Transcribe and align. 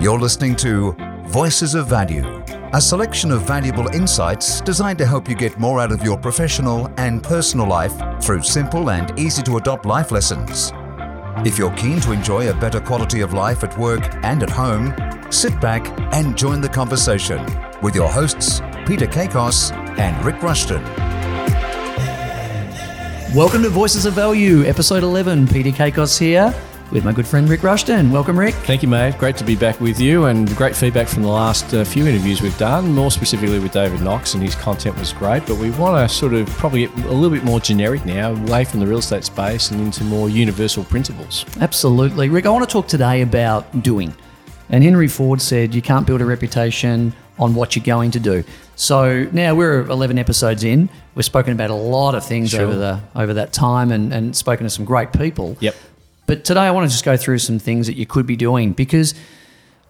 You're 0.00 0.18
listening 0.18 0.56
to 0.56 0.92
Voices 1.26 1.74
of 1.74 1.86
Value, 1.86 2.24
a 2.72 2.80
selection 2.80 3.30
of 3.30 3.42
valuable 3.42 3.86
insights 3.88 4.62
designed 4.62 4.96
to 4.96 5.04
help 5.04 5.28
you 5.28 5.34
get 5.34 5.60
more 5.60 5.78
out 5.78 5.92
of 5.92 6.02
your 6.02 6.16
professional 6.16 6.90
and 6.96 7.22
personal 7.22 7.68
life 7.68 7.92
through 8.22 8.42
simple 8.42 8.88
and 8.88 9.12
easy 9.18 9.42
to 9.42 9.58
adopt 9.58 9.84
life 9.84 10.10
lessons. 10.10 10.72
If 11.44 11.58
you're 11.58 11.76
keen 11.76 12.00
to 12.00 12.12
enjoy 12.12 12.48
a 12.48 12.54
better 12.54 12.80
quality 12.80 13.20
of 13.20 13.34
life 13.34 13.62
at 13.62 13.76
work 13.78 14.00
and 14.24 14.42
at 14.42 14.48
home, 14.48 14.94
sit 15.30 15.60
back 15.60 15.86
and 16.14 16.34
join 16.34 16.62
the 16.62 16.68
conversation 16.70 17.44
with 17.82 17.94
your 17.94 18.08
hosts, 18.08 18.62
Peter 18.86 19.06
Kakos 19.06 19.70
and 19.98 20.24
Rick 20.24 20.42
Rushton. 20.42 20.82
Welcome 23.34 23.62
to 23.64 23.68
Voices 23.68 24.06
of 24.06 24.14
Value, 24.14 24.64
episode 24.64 25.02
11. 25.02 25.48
Peter 25.48 25.72
Kakos 25.72 26.18
here 26.18 26.54
with 26.90 27.04
my 27.04 27.12
good 27.12 27.26
friend 27.26 27.48
Rick 27.48 27.62
Rushton. 27.62 28.10
Welcome, 28.10 28.38
Rick. 28.38 28.54
Thank 28.54 28.82
you, 28.82 28.88
mate. 28.88 29.16
Great 29.18 29.36
to 29.36 29.44
be 29.44 29.54
back 29.56 29.80
with 29.80 30.00
you, 30.00 30.24
and 30.24 30.48
great 30.56 30.74
feedback 30.74 31.08
from 31.08 31.22
the 31.22 31.28
last 31.28 31.72
uh, 31.72 31.84
few 31.84 32.06
interviews 32.06 32.42
we've 32.42 32.56
done, 32.58 32.92
more 32.94 33.10
specifically 33.10 33.58
with 33.58 33.72
David 33.72 34.00
Knox, 34.02 34.34
and 34.34 34.42
his 34.42 34.54
content 34.54 34.98
was 34.98 35.12
great. 35.12 35.46
But 35.46 35.56
we 35.58 35.70
want 35.72 35.96
to 36.08 36.14
sort 36.14 36.34
of 36.34 36.48
probably 36.50 36.86
get 36.86 36.94
a 37.06 37.12
little 37.12 37.30
bit 37.30 37.44
more 37.44 37.60
generic 37.60 38.04
now, 38.04 38.32
away 38.32 38.64
from 38.64 38.80
the 38.80 38.86
real 38.86 38.98
estate 38.98 39.24
space 39.24 39.70
and 39.70 39.80
into 39.80 40.04
more 40.04 40.28
universal 40.28 40.84
principles. 40.84 41.44
Absolutely. 41.60 42.28
Rick, 42.28 42.46
I 42.46 42.50
want 42.50 42.68
to 42.68 42.72
talk 42.72 42.88
today 42.88 43.22
about 43.22 43.82
doing. 43.82 44.14
And 44.68 44.84
Henry 44.84 45.08
Ford 45.08 45.40
said, 45.42 45.74
You 45.74 45.82
can't 45.82 46.06
build 46.06 46.20
a 46.20 46.24
reputation 46.24 47.12
on 47.38 47.54
what 47.54 47.74
you're 47.74 47.84
going 47.84 48.10
to 48.12 48.20
do. 48.20 48.44
So 48.76 49.24
now 49.32 49.54
we're 49.54 49.82
11 49.82 50.18
episodes 50.18 50.62
in. 50.64 50.88
We've 51.14 51.24
spoken 51.24 51.52
about 51.52 51.70
a 51.70 51.74
lot 51.74 52.14
of 52.14 52.24
things 52.24 52.50
Sure. 52.50 52.62
over 52.62 52.76
the 52.76 53.00
over 53.14 53.34
that 53.34 53.52
time 53.52 53.90
and, 53.90 54.12
and 54.12 54.36
spoken 54.36 54.64
to 54.64 54.70
some 54.70 54.84
great 54.84 55.12
people. 55.12 55.56
Yep. 55.60 55.74
But 56.30 56.44
today 56.44 56.60
I 56.60 56.70
want 56.70 56.88
to 56.88 56.92
just 56.92 57.04
go 57.04 57.16
through 57.16 57.38
some 57.38 57.58
things 57.58 57.88
that 57.88 57.96
you 57.96 58.06
could 58.06 58.24
be 58.24 58.36
doing 58.36 58.70
because 58.72 59.16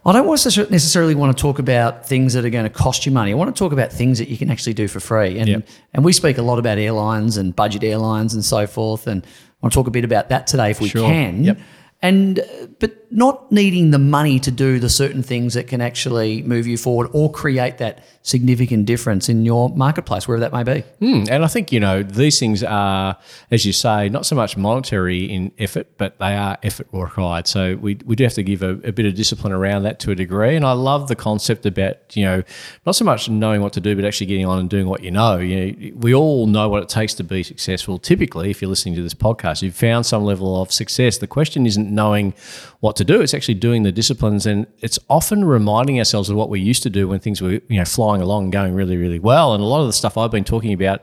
I 0.06 0.12
don't 0.14 0.26
want 0.26 0.40
to 0.40 0.66
necessarily 0.70 1.14
want 1.14 1.36
to 1.36 1.38
talk 1.38 1.58
about 1.58 2.08
things 2.08 2.32
that 2.32 2.46
are 2.46 2.48
going 2.48 2.64
to 2.64 2.70
cost 2.70 3.04
you 3.04 3.12
money. 3.12 3.32
I 3.32 3.34
want 3.34 3.54
to 3.54 3.58
talk 3.58 3.74
about 3.74 3.92
things 3.92 4.20
that 4.20 4.28
you 4.28 4.38
can 4.38 4.50
actually 4.50 4.72
do 4.72 4.88
for 4.88 5.00
free. 5.00 5.38
And 5.38 5.48
Yep. 5.48 5.68
and 5.92 6.02
we 6.02 6.14
speak 6.14 6.38
a 6.38 6.42
lot 6.42 6.58
about 6.58 6.78
airlines 6.78 7.36
and 7.36 7.54
budget 7.54 7.84
airlines 7.84 8.32
and 8.32 8.42
so 8.42 8.66
forth. 8.66 9.06
And 9.06 9.22
I 9.22 9.28
want 9.60 9.74
to 9.74 9.78
talk 9.78 9.86
a 9.86 9.90
bit 9.90 10.02
about 10.02 10.30
that 10.30 10.46
today 10.46 10.70
if 10.70 10.80
we 10.80 10.88
Sure. 10.88 11.06
can. 11.06 11.44
Yep. 11.44 11.58
And 12.00 12.38
uh, 12.38 12.44
but 12.78 13.12
not 13.12 13.52
needing 13.52 13.90
the 13.90 13.98
money 13.98 14.40
to 14.40 14.50
do 14.50 14.78
the 14.78 14.88
certain 14.88 15.22
things 15.22 15.52
that 15.52 15.66
can 15.66 15.82
actually 15.82 16.40
move 16.44 16.66
you 16.66 16.78
forward 16.78 17.10
or 17.12 17.30
create 17.30 17.76
that 17.76 18.02
significant 18.22 18.84
difference 18.84 19.28
in 19.30 19.44
your 19.46 19.70
marketplace, 19.70 20.28
wherever 20.28 20.40
that 20.40 20.52
may 20.52 20.62
be. 20.62 20.84
Mm, 21.00 21.30
and 21.30 21.42
I 21.42 21.46
think, 21.46 21.72
you 21.72 21.80
know, 21.80 22.02
these 22.02 22.38
things 22.38 22.62
are, 22.62 23.16
as 23.50 23.64
you 23.64 23.72
say, 23.72 24.10
not 24.10 24.26
so 24.26 24.36
much 24.36 24.58
monetary 24.58 25.24
in 25.24 25.52
effort, 25.58 25.96
but 25.96 26.18
they 26.18 26.36
are 26.36 26.58
effort 26.62 26.86
required. 26.92 27.46
So 27.46 27.76
we, 27.76 27.98
we 28.04 28.16
do 28.16 28.24
have 28.24 28.34
to 28.34 28.42
give 28.42 28.62
a, 28.62 28.72
a 28.84 28.92
bit 28.92 29.06
of 29.06 29.14
discipline 29.14 29.54
around 29.54 29.84
that 29.84 30.00
to 30.00 30.10
a 30.10 30.14
degree. 30.14 30.54
And 30.54 30.66
I 30.66 30.72
love 30.72 31.08
the 31.08 31.16
concept 31.16 31.64
about, 31.64 32.14
you 32.14 32.24
know, 32.24 32.42
not 32.84 32.94
so 32.94 33.06
much 33.06 33.30
knowing 33.30 33.62
what 33.62 33.72
to 33.72 33.80
do, 33.80 33.96
but 33.96 34.04
actually 34.04 34.26
getting 34.26 34.46
on 34.46 34.58
and 34.58 34.68
doing 34.68 34.86
what 34.86 35.02
you 35.02 35.10
know. 35.10 35.38
You 35.38 35.72
know, 35.72 35.96
we 35.96 36.14
all 36.14 36.46
know 36.46 36.68
what 36.68 36.82
it 36.82 36.90
takes 36.90 37.14
to 37.14 37.24
be 37.24 37.42
successful. 37.42 37.98
Typically, 37.98 38.50
if 38.50 38.60
you're 38.60 38.68
listening 38.68 38.96
to 38.96 39.02
this 39.02 39.14
podcast, 39.14 39.62
you've 39.62 39.74
found 39.74 40.04
some 40.04 40.24
level 40.24 40.60
of 40.60 40.70
success. 40.70 41.16
The 41.16 41.26
question 41.26 41.66
isn't 41.66 41.90
knowing 41.90 42.34
what 42.80 42.96
to 42.96 43.04
do, 43.04 43.20
it's 43.20 43.34
actually 43.34 43.54
doing 43.54 43.82
the 43.82 43.92
disciplines. 43.92 44.44
And 44.44 44.66
it's 44.80 44.98
often 45.08 45.44
reminding 45.44 45.98
ourselves 45.98 46.28
of 46.28 46.36
what 46.36 46.50
we 46.50 46.60
used 46.60 46.82
to 46.82 46.90
do 46.90 47.08
when 47.08 47.20
things 47.20 47.40
were, 47.40 47.52
you 47.52 47.78
know, 47.78 47.84
flying 47.84 48.09
along 48.18 48.44
and 48.44 48.52
going 48.52 48.74
really, 48.74 48.96
really 48.96 49.20
well. 49.20 49.54
And 49.54 49.62
a 49.62 49.66
lot 49.66 49.80
of 49.80 49.86
the 49.86 49.92
stuff 49.92 50.18
I've 50.18 50.32
been 50.32 50.42
talking 50.42 50.72
about, 50.72 51.02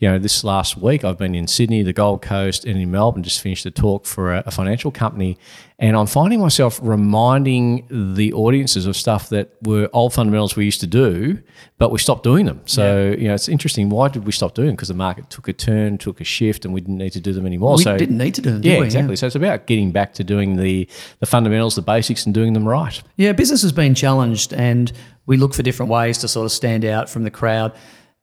you 0.00 0.08
know, 0.08 0.18
this 0.18 0.42
last 0.42 0.76
week, 0.76 1.04
I've 1.04 1.18
been 1.18 1.36
in 1.36 1.46
Sydney, 1.46 1.82
the 1.82 1.92
Gold 1.92 2.22
Coast, 2.22 2.64
and 2.64 2.80
in 2.80 2.90
Melbourne, 2.90 3.22
just 3.22 3.40
finished 3.40 3.66
a 3.66 3.70
talk 3.70 4.06
for 4.06 4.34
a, 4.34 4.42
a 4.46 4.50
financial 4.50 4.90
company. 4.90 5.38
And 5.80 5.96
I'm 5.96 6.06
finding 6.08 6.40
myself 6.40 6.80
reminding 6.82 7.86
the 8.16 8.32
audiences 8.32 8.86
of 8.86 8.96
stuff 8.96 9.28
that 9.28 9.52
were 9.62 9.88
old 9.92 10.12
fundamentals 10.12 10.56
we 10.56 10.64
used 10.64 10.80
to 10.80 10.88
do, 10.88 11.38
but 11.78 11.92
we 11.92 12.00
stopped 12.00 12.24
doing 12.24 12.46
them. 12.46 12.60
So, 12.64 13.14
you 13.16 13.28
know, 13.28 13.34
it's 13.34 13.48
interesting. 13.48 13.88
Why 13.88 14.08
did 14.08 14.24
we 14.26 14.32
stop 14.32 14.54
doing 14.54 14.66
them? 14.66 14.74
Because 14.74 14.88
the 14.88 14.94
market 14.94 15.30
took 15.30 15.46
a 15.46 15.52
turn, 15.52 15.96
took 15.96 16.20
a 16.20 16.24
shift, 16.24 16.64
and 16.64 16.74
we 16.74 16.80
didn't 16.80 16.98
need 16.98 17.12
to 17.12 17.20
do 17.20 17.32
them 17.32 17.46
anymore. 17.46 17.76
We 17.76 17.84
so 17.84 17.96
didn't 17.96 18.18
need 18.18 18.34
to 18.34 18.42
do 18.42 18.50
them, 18.50 18.62
Yeah, 18.64 18.80
we? 18.80 18.86
exactly. 18.86 19.14
So 19.14 19.26
it's 19.26 19.36
about 19.36 19.66
getting 19.68 19.92
back 19.92 20.14
to 20.14 20.24
doing 20.24 20.56
the, 20.56 20.88
the 21.20 21.26
fundamentals, 21.26 21.76
the 21.76 21.82
basics, 21.82 22.26
and 22.26 22.34
doing 22.34 22.54
them 22.54 22.66
right. 22.66 23.00
Yeah, 23.16 23.30
business 23.30 23.62
has 23.62 23.70
been 23.70 23.94
challenged, 23.94 24.52
and 24.52 24.90
we 25.26 25.36
look 25.36 25.54
for 25.54 25.62
different 25.62 25.92
ways 25.92 26.18
to 26.18 26.28
sort 26.28 26.44
of 26.44 26.50
stand 26.50 26.84
out 26.84 27.08
from 27.08 27.22
the 27.22 27.30
crowd. 27.30 27.72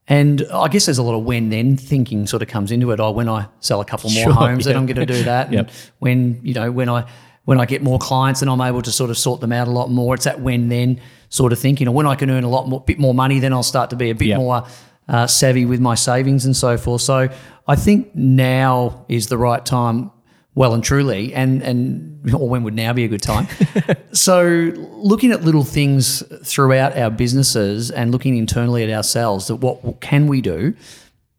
And 0.09 0.45
I 0.53 0.67
guess 0.67 0.87
there's 0.87 0.97
a 0.97 1.03
lot 1.03 1.17
of 1.17 1.23
when 1.23 1.51
then 1.51 1.77
thinking 1.77 2.27
sort 2.27 2.41
of 2.41 2.49
comes 2.49 2.71
into 2.71 2.91
it. 2.91 2.99
Oh, 2.99 3.11
when 3.11 3.29
I 3.29 3.47
sell 3.61 3.79
a 3.79 3.85
couple 3.85 4.09
more 4.09 4.23
Sure, 4.25 4.33
homes, 4.33 4.65
then. 4.65 4.75
I'm 4.75 4.85
going 4.87 4.97
to 4.97 5.05
do 5.05 5.23
that. 5.23 5.53
And 5.55 5.71
when 5.99 6.41
you 6.43 6.53
know 6.53 6.69
when 6.69 6.89
I 6.89 7.05
when 7.45 7.59
I 7.59 7.65
get 7.65 7.81
more 7.81 7.97
clients, 7.99 8.41
and 8.41 8.49
I'm 8.51 8.61
able 8.61 8.81
to 8.81 8.91
sort 8.91 9.09
of 9.09 9.17
sort 9.17 9.39
them 9.41 9.51
out 9.51 9.67
a 9.67 9.71
lot 9.71 9.89
more. 9.89 10.13
It's 10.15 10.25
that 10.25 10.41
when 10.41 10.69
then 10.69 10.99
sort 11.29 11.53
of 11.53 11.59
thinking. 11.59 11.87
Or 11.87 11.93
when 11.93 12.05
I 12.07 12.15
can 12.15 12.29
earn 12.29 12.43
a 12.43 12.49
lot 12.49 12.67
more, 12.67 12.81
bit 12.81 12.99
more 12.99 13.13
money, 13.13 13.39
then 13.39 13.53
I'll 13.53 13.63
start 13.63 13.89
to 13.91 13.95
be 13.95 14.09
a 14.09 14.15
bit 14.15 14.27
Yep. 14.29 14.37
more 14.37 14.65
uh, 15.07 15.27
savvy 15.27 15.65
with 15.65 15.79
my 15.79 15.95
savings 15.95 16.45
and 16.45 16.55
so 16.55 16.77
forth. 16.77 17.01
So 17.01 17.29
I 17.67 17.75
think 17.75 18.15
now 18.15 19.05
is 19.07 19.27
the 19.27 19.37
right 19.37 19.63
time, 19.65 20.11
well 20.55 20.73
and 20.73 20.83
truly, 20.83 21.33
and 21.33 21.61
and 21.61 22.33
or 22.33 22.49
when 22.49 22.63
would 22.63 22.73
now 22.73 22.93
be 22.93 23.03
a 23.03 23.07
good 23.07 23.21
time? 23.21 23.47
so 24.11 24.71
looking 24.75 25.31
at 25.31 25.43
little 25.43 25.63
things 25.63 26.23
throughout 26.43 26.97
our 26.97 27.11
businesses 27.11 27.91
and 27.91 28.11
looking 28.11 28.35
internally 28.37 28.83
at 28.83 28.89
ourselves, 28.89 29.47
that 29.47 29.57
what 29.57 30.01
can 30.01 30.25
we 30.27 30.41
do 30.41 30.73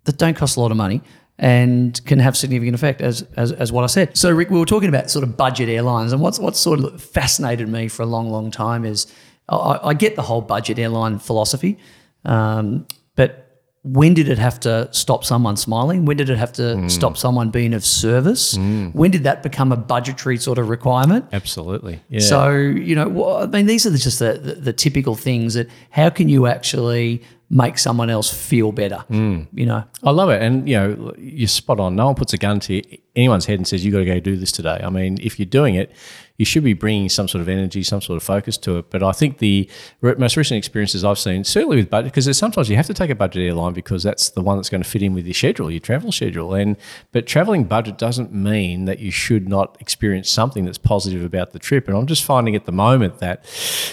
that 0.05 0.19
don't 0.19 0.37
cost 0.37 0.57
a 0.57 0.61
lot 0.61 0.71
of 0.71 0.77
money 0.77 1.01
and 1.39 2.03
can 2.07 2.19
have 2.19 2.37
significant 2.37 2.75
effect, 2.75 3.01
as, 3.03 3.23
as 3.37 3.53
as 3.53 3.71
what 3.71 3.85
I 3.85 3.89
said. 3.89 4.17
So 4.17 4.31
Rick, 4.31 4.51
we 4.51 4.59
were 4.59 4.67
talking 4.67 4.89
about 4.89 5.11
sort 5.11 5.23
of 5.23 5.37
budget 5.37 5.69
airlines, 5.69 6.13
and 6.13 6.23
what's 6.23 6.39
what 6.39 6.57
sort 6.57 6.81
of 6.81 7.03
fascinated 7.03 7.69
me 7.69 7.89
for 7.89 8.03
a 8.03 8.07
long, 8.07 8.31
long 8.31 8.51
time 8.51 8.85
is 8.85 9.07
I, 9.49 9.79
I 9.83 9.95
get 9.95 10.17
the 10.17 10.23
whole 10.23 10.41
budget 10.41 10.79
airline 10.79 11.19
philosophy, 11.19 11.79
um, 12.25 12.87
but 13.17 13.43
when 13.83 14.15
did 14.15 14.29
it 14.29 14.39
have 14.39 14.59
to 14.59 14.89
stop 14.91 15.25
someone 15.25 15.57
smiling? 15.57 16.07
When 16.07 16.17
did 16.17 16.29
it 16.29 16.39
have 16.39 16.53
to 16.55 16.91
stop 16.91 17.17
someone 17.17 17.51
being 17.51 17.73
of 17.73 17.85
service? 17.85 18.57
When 18.57 19.13
did 19.13 19.23
that 19.25 19.45
become 19.45 19.71
a 19.71 19.77
budgetary 19.77 20.39
sort 20.39 20.59
of 20.59 20.69
requirement? 20.69 21.27
Absolutely. 21.33 22.01
Yeah. 22.09 22.19
So 22.21 22.51
you 22.51 22.97
know, 22.97 23.43
I 23.43 23.47
mean, 23.47 23.67
these 23.67 23.87
are 23.87 23.97
just 23.97 24.19
the, 24.19 24.33
the, 24.33 24.55
the 24.55 24.73
typical 24.73 25.15
things 25.15 25.55
that 25.55 25.69
how 25.91 26.11
can 26.11 26.29
you 26.29 26.49
actually 26.49 27.23
make 27.51 27.79
someone 27.79 28.11
else 28.11 28.33
feel 28.33 28.73
better? 28.73 29.05
Mm. 29.11 29.47
You 29.53 29.67
know, 29.67 29.85
I 30.03 30.11
love 30.11 30.31
it, 30.31 30.43
and 30.43 30.69
you 30.69 30.77
know 30.77 31.15
you're 31.19 31.49
spot 31.49 31.81
on. 31.81 31.97
No 31.97 32.07
one 32.07 32.15
puts 32.15 32.33
a 32.33 32.39
gun 32.39 32.61
to 32.61 32.83
anyone's 33.17 33.47
head 33.47 33.59
and 33.59 33.67
says 33.67 33.85
you've 33.85 33.93
got 33.93 34.01
to 34.01 34.05
go 34.05 34.21
do 34.21 34.37
this 34.37 34.53
today. 34.53 34.81
I 34.83 34.91
mean, 34.91 35.19
if 35.21 35.39
you're 35.39 35.47
doing 35.47 35.75
it, 35.75 35.91
you 36.39 36.45
should 36.45 36.65
be 36.65 36.75
bringing 36.75 37.09
some 37.09 37.29
sort 37.29 37.41
of 37.41 37.49
energy, 37.49 37.83
some 37.83 38.01
sort 38.01 38.17
of 38.17 38.23
focus 38.23 38.57
to 38.59 38.79
it. 38.79 38.91
But 38.91 39.03
I 39.03 39.13
think 39.13 39.39
the 39.39 39.69
most 40.03 40.37
recent 40.37 40.59
experiences 40.59 41.05
I've 41.05 41.19
seen, 41.19 41.45
certainly 41.45 41.77
with 41.77 41.91
budget, 41.91 42.13
because 42.13 42.37
sometimes 42.37 42.69
you 42.69 42.77
have 42.77 42.87
to 42.87 42.95
take 42.95 43.11
a 43.11 43.15
budget 43.15 43.43
airline 43.43 43.73
because 43.73 44.03
that's 44.03 44.31
the 44.31 44.43
one 44.43 44.59
that's 44.59 44.69
going 44.69 44.83
to 44.83 44.89
fit 44.89 45.03
in 45.03 45.15
with 45.15 45.27
your 45.27 45.35
schedule, 45.35 45.71
your 45.71 45.81
travel 45.81 46.13
schedule. 46.13 46.55
And 46.55 46.77
but 47.13 47.27
traveling 47.27 47.65
budget 47.65 47.99
doesn't 47.99 48.33
mean 48.33 48.85
that 48.85 48.99
you 48.99 49.11
should 49.11 49.49
not 49.49 49.77
experience 49.81 50.31
something 50.31 50.65
that's 50.65 50.79
positive 50.79 51.25
about 51.25 51.53
the 51.53 51.59
trip. 51.59 51.89
And 51.89 51.97
I'm 51.97 52.07
just 52.07 52.25
finding 52.25 52.55
at 52.55 52.67
the 52.67 52.73
moment 52.73 53.19
that 53.21 53.45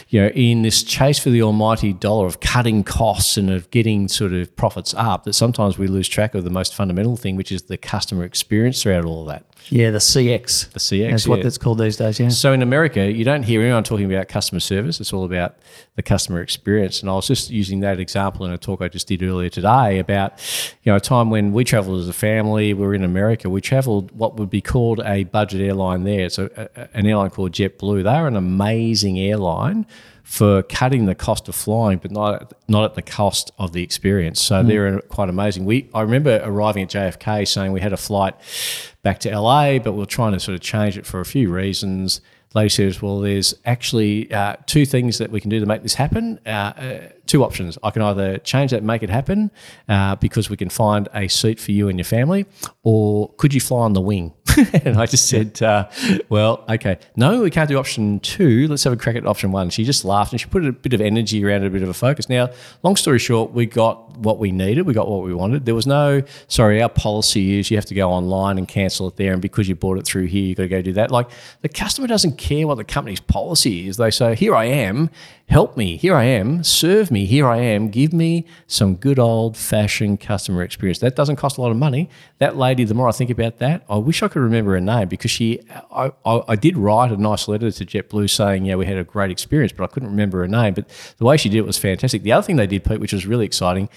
you 0.10 0.22
know 0.22 0.28
in 0.30 0.64
this 0.64 0.84
chase 0.84 1.20
for 1.20 1.30
the 1.30 1.42
almighty 1.42 1.94
dollar 1.94 2.26
of 2.26 2.40
cutting 2.40 2.84
costs 2.84 3.38
and 3.38 3.50
of 3.50 3.72
getting 3.72 4.08
sort 4.08 4.34
of 4.34 4.54
profits 4.56 4.94
up, 4.96 5.24
that 5.24 5.34
sometimes 5.34 5.78
we 5.78 5.88
lose 5.88 6.10
track 6.10 6.36
of 6.36 6.44
the 6.44 6.50
most 6.50 6.76
fundamental 6.76 7.16
thing, 7.16 7.36
which 7.38 7.52
is 7.52 7.64
the 7.64 7.78
customer 7.78 8.26
experience 8.26 8.84
throughout 8.84 9.06
all 9.06 9.13
of 9.22 9.28
that. 9.28 9.46
yeah, 9.70 9.92
the 9.92 10.00
CX, 10.00 10.72
The 10.72 10.80
CX, 10.80 11.10
that's 11.10 11.28
what 11.28 11.38
yeah. 11.38 11.44
that's 11.44 11.58
called 11.58 11.80
these 11.80 11.98
days. 11.98 12.20
Yeah, 12.20 12.30
So 12.30 12.54
in 12.54 12.62
America, 12.62 13.12
you 13.12 13.24
don't 13.24 13.44
hear 13.44 13.62
anyone 13.62 13.84
talking 13.84 14.12
about 14.12 14.28
customer 14.28 14.60
service. 14.60 15.00
It's 15.00 15.14
all 15.14 15.24
about 15.24 15.56
the 15.96 16.02
customer 16.02 16.42
experience. 16.42 17.02
And 17.02 17.10
I 17.10 17.14
was 17.14 17.28
just 17.28 17.50
using 17.50 17.80
that 17.82 18.00
example 18.00 18.46
in 18.46 18.52
a 18.52 18.58
talk 18.58 18.82
I 18.82 18.88
just 18.88 19.08
did 19.08 19.24
earlier 19.24 19.50
today 19.50 20.00
about, 20.00 20.34
you 20.84 20.92
know, 20.92 20.98
a 20.98 21.00
time 21.00 21.30
when 21.30 21.54
we 21.54 21.64
traveled 21.64 22.02
as 22.02 22.08
a 22.08 22.14
family. 22.14 22.74
We 22.74 22.86
were 22.86 22.94
in 22.94 23.04
America. 23.04 23.50
We 23.50 23.62
traveled 23.62 24.12
what 24.12 24.38
would 24.38 24.50
be 24.50 24.62
called 24.62 25.02
a 25.06 25.24
budget 25.26 25.62
airline 25.62 26.04
there. 26.04 26.26
It's 26.26 26.38
a, 26.38 26.70
a, 26.76 26.98
an 26.98 27.06
airline 27.06 27.30
called 27.30 27.52
JetBlue. 27.52 28.04
They're 28.04 28.28
an 28.28 28.36
amazing 28.36 29.20
airline 29.20 29.86
for 30.24 30.64
cutting 30.64 31.06
the 31.06 31.16
cost 31.16 31.48
of 31.50 31.56
flying, 31.56 32.00
but 32.00 32.10
not 32.10 32.54
not 32.68 32.86
at 32.86 32.96
the 32.96 33.02
cost 33.02 33.52
of 33.60 33.74
the 33.74 33.84
experience. 33.84 34.42
So 34.42 34.64
mm. 34.64 34.68
they're 34.68 34.98
uh, 34.98 35.02
quite 35.02 35.30
amazing. 35.30 35.66
We 35.66 35.90
I 35.94 36.02
remember 36.02 36.42
arriving 36.44 36.84
at 36.84 36.90
JFK 36.90 37.48
saying 37.48 37.72
we 37.72 37.82
had 37.82 37.94
a 37.94 37.98
flight 37.98 38.36
back 39.04 39.20
to 39.20 39.38
LA, 39.38 39.78
but 39.80 39.94
we 39.94 40.00
we're 40.00 40.06
trying 40.06 40.34
to 40.34 40.40
sort 40.40 40.56
of 40.56 40.62
change 40.62 40.98
it 40.98 41.06
for 41.06 41.20
a 41.20 41.26
few 41.26 41.52
reasons. 41.52 42.22
Lady 42.56 42.70
says, 42.70 43.02
"Well, 43.02 43.20
there's 43.20 43.54
actually 43.66 44.32
uh, 44.32 44.56
two 44.66 44.86
things 44.86 45.18
that 45.18 45.30
we 45.32 45.42
can 45.42 45.50
do 45.50 45.60
to 45.60 45.66
make 45.66 45.84
this 45.84 45.96
happen. 45.96 46.40
Uh, 46.46 46.50
uh, 46.50 47.08
two 47.34 47.44
options. 47.44 47.80
I 47.82 47.90
can 47.90 48.04
either 48.04 48.38
change 48.38 48.70
that, 48.72 48.78
and 48.78 48.88
make 48.88 49.02
it 49.02 49.10
happen, 49.10 49.50
uh, 49.90 50.16
because 50.18 50.52
we 50.52 50.56
can 50.56 50.70
find 50.70 51.10
a 51.16 51.28
seat 51.28 51.60
for 51.60 51.72
you 51.72 51.90
and 51.90 51.98
your 51.98 52.06
family, 52.06 52.46
or 52.84 53.34
could 53.38 53.56
you 53.56 53.60
fly 53.60 53.80
on 53.80 53.94
the 53.94 54.02
wing?" 54.02 54.34
and 54.86 54.98
I 54.98 55.08
just 55.08 55.28
said, 55.28 55.60
uh, 55.64 55.90
"Well, 56.30 56.64
okay, 56.70 57.00
no, 57.16 57.42
we 57.42 57.50
can't 57.50 57.68
do 57.68 57.80
option 57.80 58.20
two. 58.20 58.68
Let's 58.68 58.84
have 58.84 58.94
a 58.94 58.98
crack 58.98 59.16
at 59.16 59.26
option 59.26 59.52
one." 59.52 59.72
She 59.72 59.84
just 59.84 60.06
laughed 60.06 60.32
and 60.32 60.40
she 60.40 60.48
put 60.48 60.64
a 60.64 60.72
bit 60.72 60.94
of 60.94 61.02
energy 61.02 61.44
around 61.44 61.64
it, 61.64 61.68
a 61.68 61.70
bit 61.72 61.82
of 61.82 61.90
a 61.90 61.94
focus. 61.94 62.30
Now, 62.30 62.52
long 62.84 62.96
story 62.96 63.18
short, 63.18 63.52
we 63.52 63.66
got 63.66 64.16
what 64.18 64.38
we 64.38 64.52
needed. 64.52 64.86
We 64.86 64.94
got 64.94 65.10
what 65.10 65.24
we 65.24 65.34
wanted. 65.34 65.66
There 65.66 65.74
was 65.74 65.88
no, 65.88 66.22
sorry, 66.48 66.82
our 66.82 66.90
policy 66.90 67.58
is 67.58 67.72
you 67.72 67.78
have 67.78 67.86
to 67.86 67.96
go 67.96 68.12
online 68.12 68.58
and 68.58 68.68
cancel 68.68 69.08
it 69.08 69.16
there. 69.18 69.34
And 69.34 69.42
because 69.42 69.68
you 69.68 69.76
bought 69.76 69.98
it 69.98 70.06
through 70.06 70.26
here, 70.26 70.44
you've 70.44 70.58
got 70.58 70.64
to 70.64 70.70
go 70.70 70.82
do 70.82 70.94
that. 70.94 71.12
Like 71.12 71.30
the 71.62 71.70
customer 71.70 72.08
doesn't 72.08 72.38
care 72.38 72.68
what 72.68 72.76
the 72.76 72.84
company's 72.84 73.20
policy 73.20 73.88
is. 73.88 73.98
They 73.98 74.12
say, 74.12 74.36
here 74.36 74.56
I 74.56 74.66
am, 74.66 75.10
help 75.50 75.78
me. 75.78 75.98
Here 75.98 76.16
I 76.16 76.24
am, 76.24 76.64
serve 76.64 77.12
me. 77.12 77.26
Here 77.26 77.48
I 77.48 77.58
am. 77.58 77.90
Give 77.90 78.14
me 78.14 78.46
some 78.66 78.96
good 78.96 79.20
old 79.20 79.56
fashioned 79.56 80.20
customer 80.20 80.64
experience. 80.64 81.00
That 81.00 81.16
doesn't 81.16 81.36
cost 81.36 81.58
a 81.58 81.62
lot 81.62 81.72
of 81.72 81.78
money. 81.78 82.10
That 82.40 82.58
lady, 82.58 82.84
the 82.86 82.94
more 82.94 83.08
I 83.08 83.12
think 83.12 83.30
about 83.30 83.60
that, 83.60 83.84
I 83.90 83.98
wish 83.98 84.24
I 84.24 84.28
could 84.30 84.42
remember 84.42 84.72
her 84.72 84.82
name 84.82 85.10
because 85.10 85.32
she, 85.32 85.60
I, 85.92 86.12
I, 86.26 86.42
I 86.48 86.56
did 86.56 86.78
write 86.78 87.12
a 87.12 87.18
nice 87.18 87.48
letter 87.48 87.70
to 87.70 87.86
JetBlue 87.86 88.30
saying, 88.30 88.66
yeah, 88.66 88.76
we 88.76 88.86
had 88.86 88.98
a 88.98 89.04
great 89.04 89.32
experience, 89.32 89.74
but 89.74 89.84
I 89.84 89.88
couldn't 89.88 90.10
remember 90.10 90.40
her 90.40 90.48
name. 90.48 90.74
But 90.74 90.88
the 91.18 91.26
way 91.26 91.38
she 91.38 91.50
did 91.50 91.58
it 91.58 91.66
was 91.66 91.78
fantastic. 91.78 92.24
The 92.24 92.32
other 92.32 92.46
thing 92.46 92.56
they 92.56 92.68
did, 92.68 92.84
Pete, 92.84 93.00
which 93.00 93.14
was 93.14 93.26
really 93.26 93.46
exciting, 93.46 93.90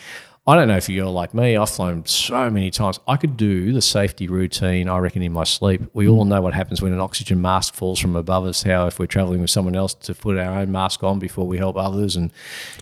I 0.48 0.54
don't 0.54 0.69
know 0.69 0.76
if 0.76 0.88
you're 0.88 1.06
like 1.06 1.34
me, 1.34 1.56
I've 1.56 1.69
flown 1.70 2.06
so 2.06 2.48
many 2.50 2.70
times. 2.70 3.00
I 3.08 3.16
could 3.16 3.37
do 3.37 3.72
the 3.72 3.82
safety 3.82 4.28
routine, 4.28 4.88
I 4.88 4.98
reckon, 4.98 5.22
in 5.22 5.32
my 5.32 5.43
sleep. 5.43 5.82
We 5.93 6.06
all 6.08 6.25
know 6.25 6.40
what 6.40 6.54
happens 6.54 6.81
when 6.81 6.93
an 6.93 7.00
oxygen 7.00 7.43
mask 7.43 7.75
falls 7.75 7.98
from 7.98 8.14
above 8.14 8.44
us, 8.44 8.62
how 8.62 8.87
if 8.87 9.00
we're 9.00 9.06
traveling 9.06 9.40
with 9.40 9.50
someone 9.50 9.75
else 9.75 9.93
to 9.94 10.14
put 10.14 10.38
our 10.38 10.60
own 10.60 10.70
mask 10.70 11.02
on 11.02 11.19
before 11.19 11.48
we 11.48 11.58
help 11.58 11.76
others. 11.76 12.14
And 12.14 12.31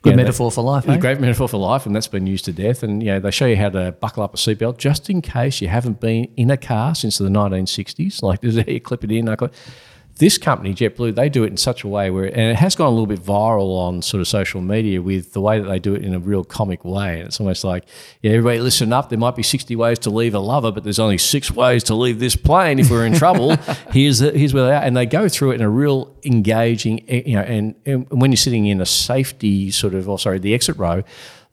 Good 0.03 0.11
you 0.11 0.17
know, 0.17 0.25
metaphor 0.25 0.51
for 0.53 0.63
life, 0.63 0.85
that- 0.85 0.93
eh? 0.99 0.99
Great 0.99 1.21
metaphor 1.21 1.49
for 1.49 1.57
life, 1.57 1.87
and 1.87 1.97
that's 1.97 2.07
been 2.07 2.27
used 2.27 2.45
to 2.45 2.53
death. 2.53 2.83
And 2.83 3.03
you 3.03 3.13
know, 3.13 3.21
they 3.21 3.31
show 3.31 3.47
you 3.47 3.57
how 3.57 3.71
to 3.71 3.93
buckle 3.93 4.23
up 4.23 4.35
a 4.35 4.37
seatbelt 4.37 4.77
just 4.77 5.09
in 5.09 5.23
case 5.23 5.63
you 5.63 5.69
haven't 5.69 6.01
been 6.01 6.29
in 6.37 6.51
a 6.51 6.59
car 6.59 6.95
since 6.95 7.17
the 7.17 7.31
1960s. 7.31 8.23
Like, 8.23 8.41
there's 8.43 8.59
a 8.59 8.79
clip 8.81 9.05
it 9.05 9.11
in. 9.11 9.27
I 9.27 9.37
clip- 9.37 9.55
this 10.17 10.39
company, 10.39 10.75
JetBlue, 10.75 11.17
they 11.17 11.29
do 11.29 11.43
it 11.43 11.49
in 11.49 11.57
such 11.57 11.83
a 11.83 11.89
way 11.89 12.09
where, 12.09 12.25
and 12.25 12.53
it 12.53 12.57
has 12.57 12.77
gone 12.77 12.87
a 12.87 12.91
little 12.91 13.07
bit 13.07 13.21
viral 13.21 13.77
on 13.77 14.01
sort 14.01 14.21
of 14.21 14.29
social 14.29 14.61
media 14.61 15.03
with 15.03 15.33
the 15.33 15.41
way 15.41 15.59
that 15.59 15.67
they 15.67 15.81
do 15.81 15.95
it 15.95 16.05
in 16.05 16.15
a 16.15 16.21
real 16.21 16.45
comic 16.45 16.85
way. 16.85 17.19
And 17.19 17.29
it's 17.29 17.41
almost 17.41 17.65
like, 17.65 17.85
yeah, 18.23 18.31
everybody 18.33 18.61
listen 18.61 18.93
up. 18.93 19.09
There 19.09 19.19
might 19.19 19.35
be 19.35 19.43
60 19.43 19.75
ways 19.75 19.99
to 20.01 20.11
leave 20.11 20.35
a 20.35 20.39
lover, 20.39 20.71
but 20.71 20.85
there's 20.85 21.01
only 21.01 21.19
six 21.19 21.51
ways 21.51 21.83
to 21.85 21.95
leave 21.97 22.21
this 22.21 22.37
plane 22.37 22.79
if 22.79 22.91
we're 22.91 23.07
in 23.07 23.15
trouble. 23.15 23.57
here's, 23.91 24.21
the, 24.21 24.31
here's 24.31 24.55
where 24.55 24.67
they 24.67 24.75
are. 24.75 24.83
And 24.83 24.97
they 24.97 25.07
go 25.07 25.29
through 25.29 25.51
it 25.53 25.55
in 25.57 25.63
a 25.63 25.71
real 25.71 26.15
engaging, 26.25 27.05
eh, 27.09 27.23
you 27.27 27.35
know, 27.35 27.43
and, 27.43 27.75
and 27.85 28.09
when 28.11 28.31
you're 28.31 28.37
sitting 28.37 28.67
in 28.67 28.81
a 28.81 28.87
safety 28.87 29.73
sort 29.73 29.95
of, 29.95 30.09
or 30.09 30.21
sorry, 30.21 30.39
the 30.39 30.55
exit 30.55 30.77
row, 30.77 31.03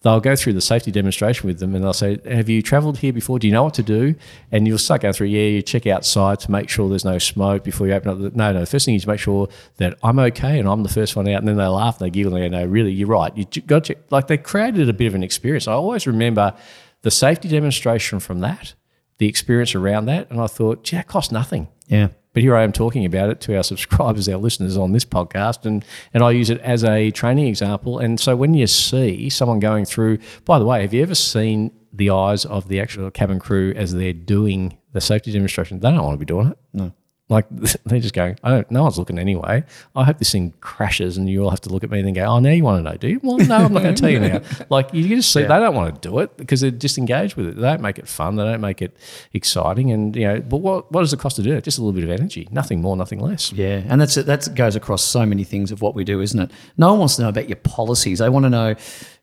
they'll 0.02 0.20
go 0.20 0.36
through 0.36 0.54
the 0.54 0.62
safety 0.62 0.92
demonstration 0.92 1.48
with 1.48 1.60
them 1.60 1.76
and 1.76 1.84
they'll 1.84 1.94
say, 1.94 2.20
Have 2.26 2.50
you 2.50 2.62
travelled 2.62 3.00
here 3.00 3.14
before? 3.14 3.40
Do 3.40 3.48
you 3.48 3.54
know 3.54 3.64
what 3.64 3.74
to 3.76 3.84
do? 3.84 4.16
And 4.52 4.68
you'll 4.68 4.78
start 4.78 5.02
going 5.02 5.14
through, 5.14 5.28
Yeah, 5.28 5.48
you 5.48 5.62
check 5.62 5.88
outside 5.88 6.40
to 6.42 6.52
make 6.52 6.70
sure 6.70 6.90
there's 6.90 7.06
no 7.06 7.18
smoke 7.18 7.64
before 7.64 7.88
you 7.88 7.94
open 7.94 8.10
up. 8.10 8.20
The, 8.20 8.38
no, 8.38 8.54
no, 8.54 8.60
the 8.62 8.66
first 8.66 8.86
thing 8.86 8.96
is 8.96 9.04
to 9.04 9.10
make 9.10 9.20
sure 9.20 9.48
that 9.78 9.98
I'm 10.04 10.20
okay 10.20 10.60
and 10.60 10.68
I'm 10.68 10.84
the 10.84 10.90
first 10.90 11.16
one 11.16 11.28
out. 11.28 11.40
And 11.40 11.48
then 11.48 11.58
they 11.58 11.68
laugh 11.68 12.00
and 12.00 12.08
they 12.08 12.12
giggle 12.12 12.36
and 12.36 12.44
they 12.44 12.50
go, 12.50 12.58
No, 12.58 12.66
really, 12.66 12.92
you're 12.92 13.08
right. 13.08 13.36
You 13.36 13.46
got 13.62 13.86
to, 13.86 13.96
like 14.10 14.28
they 14.28 14.38
created 14.38 14.90
a 14.90 14.94
bit 14.94 15.08
of 15.08 15.16
an 15.16 15.24
experience. 15.24 15.68
I 15.68 15.74
always 15.74 16.08
remember 16.08 16.56
the 17.02 17.12
safety 17.12 17.48
demonstration 17.48 18.20
from 18.20 18.40
that, 18.42 18.74
the 19.18 19.28
experience 19.28 19.76
around 19.76 20.06
that. 20.06 20.30
And 20.30 20.40
I 20.40 20.48
thought, 20.48 20.84
Gee, 20.84 20.98
that 20.98 21.08
costs 21.08 21.32
nothing. 21.32 21.68
Yeah. 21.88 22.10
But 22.34 22.44
here 22.44 22.56
I 22.56 22.64
am 22.64 22.72
talking 22.72 23.06
about 23.06 23.30
it 23.30 23.42
to 23.42 23.58
our 23.58 23.64
subscribers, 23.72 24.30
our 24.30 24.38
listeners 24.38 24.78
on 24.78 24.92
this 24.92 25.06
podcast, 25.06 25.66
and, 25.66 25.84
and 26.14 26.24
I 26.24 26.32
use 26.32 26.50
it 26.50 26.60
as 26.62 26.84
a 26.84 27.12
training 27.12 27.48
example. 27.48 28.00
And 28.00 28.20
so 28.20 28.36
when 28.36 28.54
you 28.54 28.68
see 28.68 29.30
someone 29.30 29.60
going 29.60 29.86
through, 29.86 30.20
by 30.46 30.60
the 30.60 30.66
way, 30.66 30.82
have 30.82 30.94
you 30.94 31.02
ever 31.02 31.16
seen 31.16 31.72
the 31.94 32.10
eyes 32.10 32.46
of 32.46 32.68
the 32.68 32.80
actual 32.80 33.12
cabin 33.12 33.40
crew 33.40 33.74
as 33.76 33.94
they're 33.94 34.14
doing 34.14 34.78
the 34.94 35.02
safety 35.02 35.32
demonstration? 35.32 35.80
They 35.80 35.92
don't 35.92 36.04
want 36.04 36.16
to 36.16 36.20
be 36.20 36.26
doing 36.26 36.48
it. 36.48 36.58
No. 36.74 36.94
Like 37.32 37.46
they're 37.86 38.02
just 38.02 38.14
going, 38.14 38.38
I 38.44 38.50
don't, 38.50 38.70
no 38.70 38.84
one's 38.84 39.00
looking 39.00 39.18
anyway. 39.18 39.64
I 39.96 40.04
hope 40.04 40.20
this 40.20 40.34
thing 40.34 40.54
crashes 40.60 41.16
and 41.16 41.30
you 41.30 41.44
all 41.44 41.50
have 41.50 41.62
to 41.62 41.70
look 41.70 41.84
at 41.84 41.90
me 41.90 42.00
and 42.00 42.08
then 42.08 42.14
go, 42.14 42.26
oh, 42.26 42.40
now 42.40 42.50
you 42.52 42.64
want 42.64 42.84
to 42.84 42.92
know, 42.92 42.98
do 42.98 43.08
you? 43.08 43.22
Well, 43.24 43.38
no, 43.38 43.56
I'm 43.56 43.74
not 43.74 43.84
going 43.84 43.96
to 43.96 44.02
tell 44.02 44.10
you 44.10 44.20
now. 44.20 44.42
Like 44.70 44.94
you 44.94 45.08
just 45.08 45.32
see, 45.32 45.42
they 45.42 45.48
don't 45.48 45.76
want 45.76 46.02
to 46.02 46.10
do 46.10 46.20
it 46.20 46.36
because 46.38 46.62
they're 46.62 46.72
disengaged 46.72 47.36
with 47.36 47.48
it. 47.48 47.56
They 47.56 47.62
don't 47.62 47.82
make 47.82 48.00
it 48.00 48.08
fun. 48.08 48.36
They 48.36 48.44
don't 48.44 48.62
make 48.62 48.82
it 48.82 48.96
exciting. 49.34 49.92
And, 49.92 50.16
you 50.16 50.28
know, 50.28 50.42
but 50.42 50.58
what, 50.58 50.92
what 50.92 51.02
does 51.02 51.14
it 51.14 51.20
cost 51.20 51.38
to 51.38 51.44
do 51.44 51.54
it? 51.54 51.64
Just 51.64 51.78
a 51.78 51.82
little 51.82 51.94
bit 51.94 52.04
of 52.04 52.12
energy, 52.12 52.48
nothing 52.52 52.82
more, 52.82 52.98
nothing 52.98 53.20
less. 53.20 53.52
Yeah, 53.54 53.84
and 53.88 54.00
that's 54.00 54.16
that 54.16 54.56
goes 54.56 54.76
across 54.76 55.04
so 55.04 55.26
many 55.26 55.44
things 55.44 55.72
of 55.72 55.82
what 55.82 55.96
we 55.96 56.04
do, 56.04 56.22
isn't 56.22 56.40
it? 56.40 56.52
No 56.78 56.90
one 56.92 57.00
wants 57.00 57.16
to 57.16 57.22
know 57.22 57.30
about 57.30 57.48
your 57.48 57.58
policies. 57.58 58.20
They 58.20 58.30
want 58.30 58.44
to 58.44 58.50
know, 58.50 58.76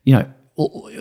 you 0.03 0.15
know, 0.15 0.33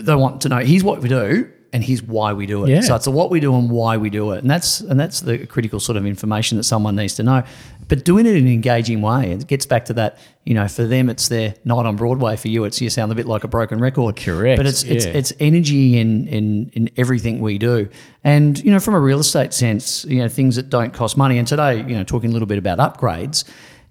they 0.02 0.14
want 0.14 0.42
to 0.42 0.48
know 0.48 0.58
here's 0.58 0.84
what 0.84 1.00
we 1.00 1.08
do 1.08 1.50
and 1.72 1.84
here's 1.84 2.02
why 2.02 2.32
we 2.32 2.46
do 2.46 2.64
it. 2.64 2.70
Yeah. 2.70 2.80
So 2.80 2.94
it's 2.94 3.06
a 3.06 3.10
what 3.10 3.30
we 3.30 3.40
do 3.40 3.54
and 3.54 3.70
why 3.70 3.96
we 3.96 4.10
do 4.10 4.32
it, 4.32 4.38
and 4.38 4.50
that's 4.50 4.80
and 4.80 4.98
that's 4.98 5.20
the 5.20 5.46
critical 5.46 5.80
sort 5.80 5.96
of 5.96 6.06
information 6.06 6.56
that 6.58 6.64
someone 6.64 6.96
needs 6.96 7.14
to 7.16 7.22
know. 7.22 7.42
But 7.88 8.04
doing 8.04 8.26
it 8.26 8.36
in 8.36 8.46
an 8.46 8.52
engaging 8.52 9.00
way, 9.00 9.32
it 9.32 9.46
gets 9.46 9.66
back 9.66 9.86
to 9.86 9.94
that. 9.94 10.18
You 10.44 10.54
know, 10.54 10.66
for 10.66 10.84
them, 10.84 11.10
it's 11.10 11.28
their 11.28 11.54
night 11.64 11.84
on 11.84 11.96
Broadway. 11.96 12.36
For 12.36 12.48
you, 12.48 12.64
it's 12.64 12.80
you 12.80 12.88
sound 12.90 13.12
a 13.12 13.14
bit 13.14 13.26
like 13.26 13.44
a 13.44 13.48
broken 13.48 13.80
record. 13.80 14.16
Correct, 14.16 14.58
But 14.58 14.66
it's 14.66 14.82
it's 14.84 15.04
yeah. 15.04 15.12
it's 15.12 15.32
energy 15.40 15.98
in 15.98 16.26
in 16.28 16.70
in 16.74 16.90
everything 16.96 17.40
we 17.40 17.58
do, 17.58 17.88
and 18.24 18.58
you 18.58 18.70
know, 18.70 18.80
from 18.80 18.94
a 18.94 19.00
real 19.00 19.20
estate 19.20 19.52
sense, 19.52 20.04
you 20.06 20.18
know, 20.20 20.28
things 20.28 20.56
that 20.56 20.70
don't 20.70 20.92
cost 20.92 21.16
money. 21.16 21.38
And 21.38 21.46
today, 21.46 21.78
you 21.78 21.96
know, 21.96 22.04
talking 22.04 22.30
a 22.30 22.32
little 22.32 22.48
bit 22.48 22.58
about 22.58 22.78
upgrades 22.78 23.44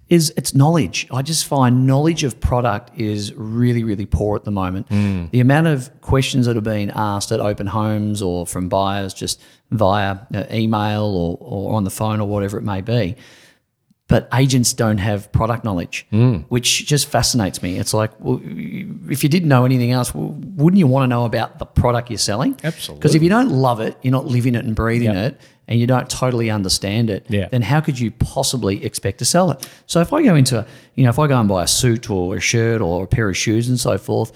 is 0.08 0.32
it's 0.36 0.54
knowledge. 0.54 1.06
I 1.10 1.20
just 1.22 1.44
find 1.46 1.86
knowledge 1.86 2.24
of 2.24 2.40
product 2.40 2.98
is 2.98 3.34
really, 3.34 3.84
really 3.84 4.06
poor 4.06 4.36
at 4.36 4.44
the 4.44 4.50
moment. 4.50 4.88
The 5.32 5.40
amount 5.40 5.66
of 5.66 5.90
questions 6.00 6.46
that 6.46 6.56
are 6.56 6.62
being 6.62 6.90
asked 6.94 7.30
at 7.32 7.40
open 7.40 7.66
homes 7.66 8.22
or 8.22 8.46
from 8.46 8.68
buyers 8.68 9.12
just 9.12 9.40
via 9.70 10.18
uh, 10.34 10.44
email 10.50 11.02
or, 11.04 11.36
or 11.40 11.74
on 11.74 11.84
the 11.84 11.90
phone 11.90 12.20
or 12.20 12.28
whatever 12.28 12.56
it 12.58 12.62
may 12.62 12.80
be. 12.80 13.16
But 14.06 14.26
agents 14.32 14.72
don't 14.72 14.96
have 14.96 15.30
product 15.32 15.64
knowledge, 15.64 16.06
which 16.48 16.86
just 16.86 17.08
fascinates 17.08 17.62
me. 17.62 17.76
It's 17.78 17.92
like, 17.92 18.10
well, 18.18 18.40
if 18.42 19.22
you 19.22 19.28
didn't 19.28 19.50
know 19.50 19.66
anything 19.66 19.90
else, 19.90 20.14
well, 20.14 20.34
wouldn't 20.56 20.78
you 20.78 20.86
want 20.86 21.02
to 21.02 21.08
know 21.08 21.26
about 21.26 21.58
the 21.58 21.66
product 21.66 22.08
you're 22.08 22.16
selling? 22.16 22.56
Absolutely. 22.64 23.00
Because 23.00 23.14
if 23.14 23.22
you 23.22 23.28
don't 23.28 23.50
love 23.50 23.80
it, 23.80 23.98
you're 24.00 24.12
not 24.12 24.24
living 24.24 24.54
it 24.54 24.64
and 24.64 24.74
breathing 24.74 25.12
Yep. 25.12 25.32
it, 25.34 25.40
and 25.68 25.78
you 25.78 25.86
don't 25.86 26.08
totally 26.10 26.50
understand 26.50 27.10
it, 27.10 27.26
Yeah. 27.28 27.48
then 27.50 27.62
how 27.62 27.80
could 27.80 28.00
you 28.00 28.10
possibly 28.10 28.84
expect 28.84 29.18
to 29.18 29.24
sell 29.24 29.50
it? 29.50 29.68
So 29.86 30.00
if 30.00 30.12
I 30.12 30.22
go 30.22 30.34
into, 30.34 30.66
you 30.94 31.04
know, 31.04 31.10
if 31.10 31.18
I 31.18 31.26
go 31.28 31.38
and 31.38 31.48
buy 31.48 31.62
a 31.62 31.66
suit 31.68 32.10
or 32.10 32.36
a 32.36 32.40
shirt 32.40 32.80
or 32.80 33.04
a 33.04 33.06
pair 33.06 33.28
of 33.28 33.36
shoes 33.36 33.68
and 33.68 33.78
so 33.78 33.98
forth, 33.98 34.32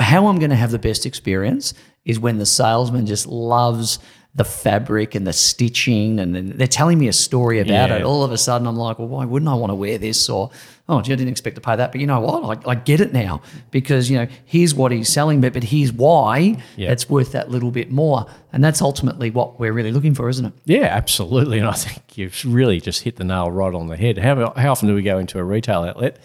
how 0.00 0.26
I'm 0.26 0.38
going 0.38 0.50
to 0.50 0.56
have 0.56 0.70
the 0.70 0.78
best 0.78 1.04
experience 1.06 1.74
is 2.04 2.18
when 2.18 2.38
the 2.38 2.46
salesman 2.46 3.06
just 3.06 3.26
loves 3.26 3.98
the 4.34 4.44
fabric 4.44 5.14
and 5.14 5.26
the 5.26 5.32
stitching 5.32 6.18
and 6.18 6.34
then 6.34 6.54
they're 6.56 6.66
telling 6.66 6.98
me 6.98 7.06
a 7.06 7.12
story 7.12 7.60
about 7.60 7.90
Yeah. 7.90 7.96
it. 7.96 8.02
All 8.02 8.24
of 8.24 8.32
a 8.32 8.38
sudden 8.38 8.66
I'm 8.66 8.76
like, 8.76 8.98
well, 8.98 9.08
why 9.08 9.26
wouldn't 9.26 9.48
I 9.50 9.52
want 9.54 9.70
to 9.70 9.74
wear 9.74 9.98
this? 9.98 10.26
Or, 10.30 10.50
oh, 10.88 11.02
gee, 11.02 11.12
I 11.12 11.16
didn't 11.16 11.30
expect 11.32 11.56
to 11.56 11.60
pay 11.60 11.76
that. 11.76 11.92
But 11.92 12.00
you 12.00 12.06
know 12.06 12.18
what? 12.20 12.66
I, 12.66 12.70
I 12.70 12.74
get 12.76 13.02
it 13.02 13.12
now 13.12 13.42
because, 13.70 14.08
you 14.08 14.16
know, 14.16 14.26
here's 14.46 14.74
what 14.74 14.90
he's 14.90 15.10
selling, 15.10 15.42
but, 15.42 15.52
but 15.52 15.64
here's 15.64 15.92
why 15.92 16.56
Yeah. 16.78 16.92
it's 16.92 17.10
worth 17.10 17.32
that 17.32 17.50
little 17.50 17.70
bit 17.70 17.90
more. 17.90 18.24
And 18.54 18.64
that's 18.64 18.80
ultimately 18.80 19.28
what 19.30 19.60
we're 19.60 19.72
really 19.74 19.92
looking 19.92 20.14
for, 20.14 20.30
isn't 20.30 20.46
it? 20.46 20.52
Yeah, 20.64 20.86
absolutely. 20.90 21.58
And 21.58 21.68
I 21.68 21.72
think 21.74 22.16
you've 22.16 22.42
really 22.46 22.80
just 22.80 23.02
hit 23.02 23.16
the 23.16 23.24
nail 23.24 23.50
right 23.50 23.74
on 23.74 23.88
the 23.88 23.98
head. 23.98 24.16
How, 24.16 24.54
how 24.56 24.72
often 24.72 24.88
do 24.88 24.94
we 24.94 25.02
go 25.02 25.18
into 25.18 25.38
a 25.40 25.44
retail 25.44 25.82
outlet? 25.82 26.18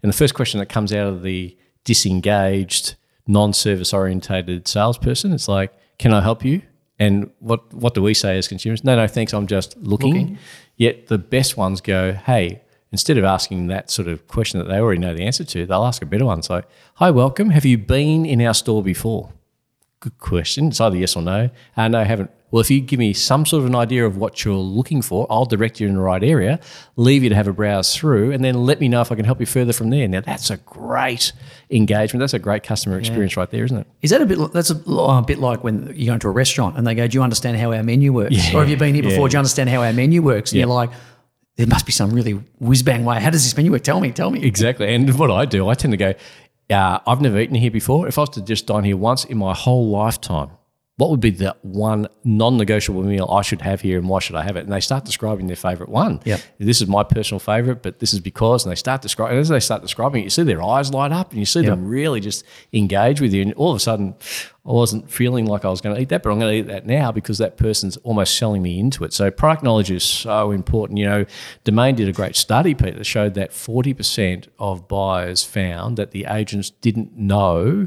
And 0.00 0.12
the 0.12 0.16
first 0.16 0.34
question 0.34 0.60
that 0.60 0.66
comes 0.66 0.92
out 0.92 1.08
of 1.08 1.22
the 1.24 1.56
disengaged, 1.82 2.94
non 3.26 3.52
service 3.52 3.92
orientated 3.92 4.68
salesperson, 4.68 5.32
it's 5.32 5.48
like, 5.48 5.72
can 5.98 6.12
I 6.14 6.20
help 6.20 6.44
you? 6.44 6.62
And 6.98 7.30
what, 7.38 7.72
what 7.72 7.94
do 7.94 8.02
we 8.02 8.14
say 8.14 8.38
as 8.38 8.48
consumers? 8.48 8.82
No, 8.82 8.96
no, 8.96 9.06
thanks. 9.06 9.32
I'm 9.32 9.46
just 9.46 9.76
looking. 9.78 10.38
Yet 10.76 11.06
the 11.06 11.18
best 11.18 11.56
ones 11.56 11.80
go, 11.80 12.12
hey, 12.12 12.62
instead 12.90 13.18
of 13.18 13.24
asking 13.24 13.68
that 13.68 13.90
sort 13.90 14.08
of 14.08 14.26
question 14.26 14.58
that 14.58 14.66
they 14.66 14.78
already 14.78 15.00
know 15.00 15.14
the 15.14 15.22
answer 15.22 15.44
to, 15.44 15.66
they'll 15.66 15.84
ask 15.84 16.02
a 16.02 16.06
better 16.06 16.24
one. 16.24 16.42
So, 16.42 16.62
hi, 16.94 17.10
welcome. 17.10 17.50
Have 17.50 17.64
you 17.64 17.78
been 17.78 18.26
in 18.26 18.40
our 18.42 18.54
store 18.54 18.82
before? 18.82 19.32
Good 20.00 20.18
question. 20.18 20.68
It's 20.68 20.80
either 20.80 20.96
yes 20.96 21.16
or 21.16 21.22
no. 21.22 21.50
Uh, 21.76 21.88
no, 21.88 22.00
I 22.00 22.04
haven't. 22.04 22.30
Well, 22.50 22.60
if 22.60 22.70
you 22.70 22.80
give 22.80 22.98
me 22.98 23.12
some 23.12 23.44
sort 23.44 23.60
of 23.60 23.66
an 23.66 23.74
idea 23.74 24.06
of 24.06 24.16
what 24.16 24.42
you're 24.44 24.54
looking 24.54 25.02
for, 25.02 25.26
I'll 25.28 25.44
direct 25.44 25.80
you 25.80 25.86
in 25.88 25.94
the 25.96 26.00
right 26.00 26.22
area, 26.24 26.60
leave 26.96 27.22
you 27.22 27.28
to 27.28 27.34
have 27.34 27.46
a 27.46 27.52
browse 27.52 27.94
through, 27.94 28.32
and 28.32 28.42
then 28.42 28.54
let 28.64 28.80
me 28.80 28.88
know 28.88 29.02
if 29.02 29.12
I 29.12 29.16
can 29.16 29.26
help 29.26 29.38
you 29.40 29.44
further 29.46 29.74
from 29.74 29.90
there. 29.90 30.08
Now, 30.08 30.20
that's 30.22 30.48
a 30.48 30.56
great 30.56 31.32
engagement. 31.70 32.20
That's 32.20 32.32
a 32.32 32.38
great 32.38 32.62
customer 32.62 32.98
experience 32.98 33.36
right 33.36 33.50
there, 33.50 33.64
isn't 33.64 33.76
it? 33.76 33.86
Is 34.00 34.10
that 34.10 34.22
a 34.22 34.26
bit? 34.26 34.38
That's 34.54 34.70
a, 34.70 34.76
a 34.76 35.22
bit 35.22 35.38
like 35.38 35.62
when 35.62 35.92
you 35.94 36.06
go 36.06 36.14
into 36.14 36.28
a 36.28 36.30
restaurant 36.30 36.78
and 36.78 36.86
they 36.86 36.94
go, 36.94 37.06
"Do 37.06 37.18
you 37.18 37.22
understand 37.22 37.58
how 37.58 37.72
our 37.72 37.82
menu 37.82 38.12
works?" 38.14 38.36
or 38.54 38.60
have 38.60 38.70
you 38.70 38.76
been 38.78 38.94
here 38.94 39.02
before? 39.02 39.26
yeah. 39.26 39.28
Do 39.30 39.34
you 39.34 39.38
understand 39.40 39.68
how 39.68 39.82
our 39.82 39.92
menu 39.92 40.22
works? 40.22 40.52
And 40.52 40.58
Yeah. 40.60 40.64
you're 40.66 40.74
like, 40.74 40.90
"There 41.56 41.66
must 41.66 41.84
be 41.84 41.92
some 41.92 42.12
really 42.12 42.32
whiz 42.60 42.82
bang 42.82 43.04
way. 43.04 43.20
How 43.20 43.28
does 43.30 43.44
this 43.44 43.54
menu 43.56 43.72
work? 43.72 43.82
Tell 43.82 44.00
me, 44.00 44.10
tell 44.10 44.30
me." 44.30 44.42
Exactly. 44.42 44.94
And 44.94 45.18
what 45.18 45.30
I 45.30 45.44
do, 45.44 45.68
I 45.68 45.74
tend 45.74 45.92
to 45.92 45.98
go, 45.98 46.14
uh, 46.70 46.98
I've 47.06 47.20
never 47.20 47.38
eaten 47.38 47.56
here 47.56 47.70
before. 47.70 48.08
If 48.08 48.16
I 48.16 48.22
was 48.22 48.30
to 48.30 48.42
just 48.42 48.66
dine 48.66 48.84
here 48.84 48.96
once 48.96 49.24
in 49.26 49.36
my 49.36 49.54
whole 49.54 49.88
lifetime, 49.90 50.48
what 50.98 51.10
would 51.10 51.20
be 51.20 51.30
the 51.30 51.56
one 51.62 52.08
non-negotiable 52.24 53.04
meal 53.04 53.28
I 53.30 53.42
should 53.42 53.62
have 53.62 53.80
here, 53.80 53.98
and 53.98 54.08
why 54.08 54.18
should 54.18 54.34
I 54.34 54.42
have 54.42 54.56
it? 54.56 54.64
And 54.64 54.72
they 54.72 54.80
start 54.80 55.04
describing 55.04 55.46
their 55.46 55.54
favourite 55.54 55.90
one. 55.90 56.20
Yep. 56.24 56.40
This 56.58 56.82
is 56.82 56.88
my 56.88 57.04
personal 57.04 57.38
favourite, 57.38 57.82
but 57.82 58.00
this 58.00 58.12
is 58.12 58.18
because, 58.18 58.64
and 58.64 58.72
they 58.72 58.76
start 58.76 59.00
describing. 59.00 59.38
As 59.38 59.48
they 59.48 59.60
start 59.60 59.80
describing 59.80 60.22
it, 60.22 60.24
you 60.24 60.30
see 60.30 60.42
their 60.42 60.60
eyes 60.60 60.92
light 60.92 61.12
up, 61.12 61.30
and 61.30 61.38
you 61.38 61.46
see 61.46 61.62
them 61.62 61.86
really 61.86 62.20
just 62.20 62.44
engage 62.72 63.20
with 63.20 63.32
you. 63.32 63.42
And 63.42 63.54
all 63.54 63.70
of 63.70 63.76
a 63.76 63.80
sudden, 63.80 64.16
I 64.66 64.72
wasn't 64.72 65.08
feeling 65.08 65.46
like 65.46 65.64
I 65.64 65.70
was 65.70 65.80
going 65.80 65.94
to 65.94 66.02
eat 66.02 66.08
that, 66.08 66.24
but 66.24 66.32
I'm 66.32 66.40
going 66.40 66.52
to 66.52 66.58
eat 66.58 66.72
that 66.72 66.84
now 66.84 67.12
because 67.12 67.38
that 67.38 67.56
person's 67.56 67.96
almost 67.98 68.36
selling 68.36 68.60
me 68.60 68.80
into 68.80 69.04
it. 69.04 69.12
So 69.12 69.30
product 69.30 69.62
knowledge 69.62 69.92
is 69.92 70.02
so 70.02 70.50
important. 70.50 70.98
You 70.98 71.06
know, 71.06 71.24
Domain 71.62 71.94
did 71.94 72.08
a 72.08 72.12
great 72.12 72.34
study, 72.34 72.74
Pete, 72.74 72.96
that 72.96 73.04
showed 73.04 73.34
that 73.34 73.52
40% 73.52 74.48
of 74.58 74.88
buyers 74.88 75.44
found 75.44 75.96
that 75.96 76.10
the 76.10 76.24
agents 76.24 76.70
didn't 76.70 77.16
know 77.16 77.86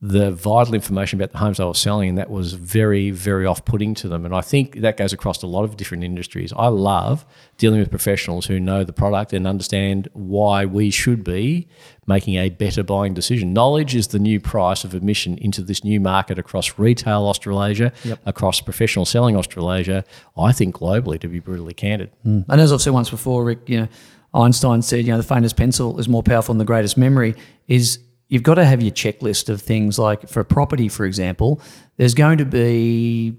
the 0.00 0.30
vital 0.30 0.74
information 0.74 1.18
about 1.18 1.32
the 1.32 1.38
homes 1.38 1.58
they 1.58 1.64
were 1.64 1.74
selling, 1.74 2.10
and 2.10 2.18
that 2.18 2.30
was 2.30 2.52
very, 2.52 3.10
very 3.10 3.44
off 3.44 3.64
putting 3.64 3.94
to 3.96 4.08
them. 4.08 4.24
And 4.24 4.32
I 4.32 4.42
think 4.42 4.76
that 4.76 4.96
goes 4.96 5.12
across 5.12 5.42
a 5.42 5.46
lot 5.48 5.64
of 5.64 5.76
different 5.76 6.04
industries. 6.04 6.52
I 6.56 6.68
love 6.68 7.26
dealing 7.56 7.80
with 7.80 7.90
professionals 7.90 8.46
who 8.46 8.60
know 8.60 8.84
the 8.84 8.92
product 8.92 9.32
and 9.32 9.44
understand 9.44 10.08
why 10.12 10.64
we 10.64 10.90
should 10.90 11.24
be 11.24 11.66
making 12.06 12.36
a 12.36 12.48
better 12.48 12.84
buying 12.84 13.12
decision. 13.12 13.52
Knowledge 13.52 13.96
is 13.96 14.06
the 14.08 14.20
new 14.20 14.38
price 14.38 14.84
of 14.84 14.94
admission 14.94 15.36
into 15.38 15.62
this 15.62 15.82
new 15.82 15.98
market 15.98 16.38
across 16.38 16.78
retail 16.78 17.26
Australasia, 17.26 17.92
Yep. 18.04 18.20
across 18.24 18.60
professional 18.60 19.04
selling 19.04 19.36
Australasia, 19.36 20.04
I 20.36 20.52
think 20.52 20.76
globally, 20.76 21.18
to 21.18 21.26
be 21.26 21.40
brutally 21.40 21.74
candid. 21.74 22.12
Mm. 22.24 22.44
And 22.48 22.60
as 22.60 22.72
I've 22.72 22.80
said 22.80 22.92
once 22.92 23.10
before, 23.10 23.44
Rick, 23.44 23.68
you 23.68 23.80
know, 23.80 23.88
Einstein 24.32 24.82
said, 24.82 25.06
you 25.06 25.10
know, 25.10 25.16
the 25.16 25.24
faintest 25.24 25.56
pencil 25.56 25.98
is 25.98 26.08
more 26.08 26.22
powerful 26.22 26.52
than 26.52 26.58
the 26.58 26.64
greatest 26.64 26.96
memory. 26.96 27.34
Is 27.66 27.98
you've 28.28 28.42
got 28.42 28.54
to 28.54 28.64
have 28.64 28.82
your 28.82 28.92
checklist 28.92 29.48
of 29.48 29.60
things 29.60 29.98
like 29.98 30.28
for 30.28 30.40
a 30.40 30.44
property, 30.44 30.88
for 30.88 31.04
example, 31.04 31.60
there's 31.96 32.14
going 32.14 32.38
to 32.38 32.44
be 32.44 33.36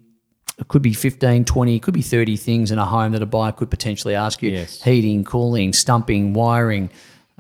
it 0.57 0.67
could 0.67 0.81
be 0.81 0.93
15, 0.93 1.45
20, 1.45 1.75
it 1.75 1.81
could 1.81 1.93
be 1.93 2.01
30 2.01 2.35
things 2.35 2.69
in 2.69 2.77
a 2.77 2.85
home 2.85 3.13
that 3.13 3.21
a 3.21 3.25
buyer 3.25 3.53
could 3.53 3.69
potentially 3.69 4.13
ask 4.13 4.41
you. 4.41 4.51
Yes. 4.51 4.81
Heating, 4.81 5.23
cooling, 5.23 5.71
stumping, 5.71 6.33
wiring, 6.33 6.89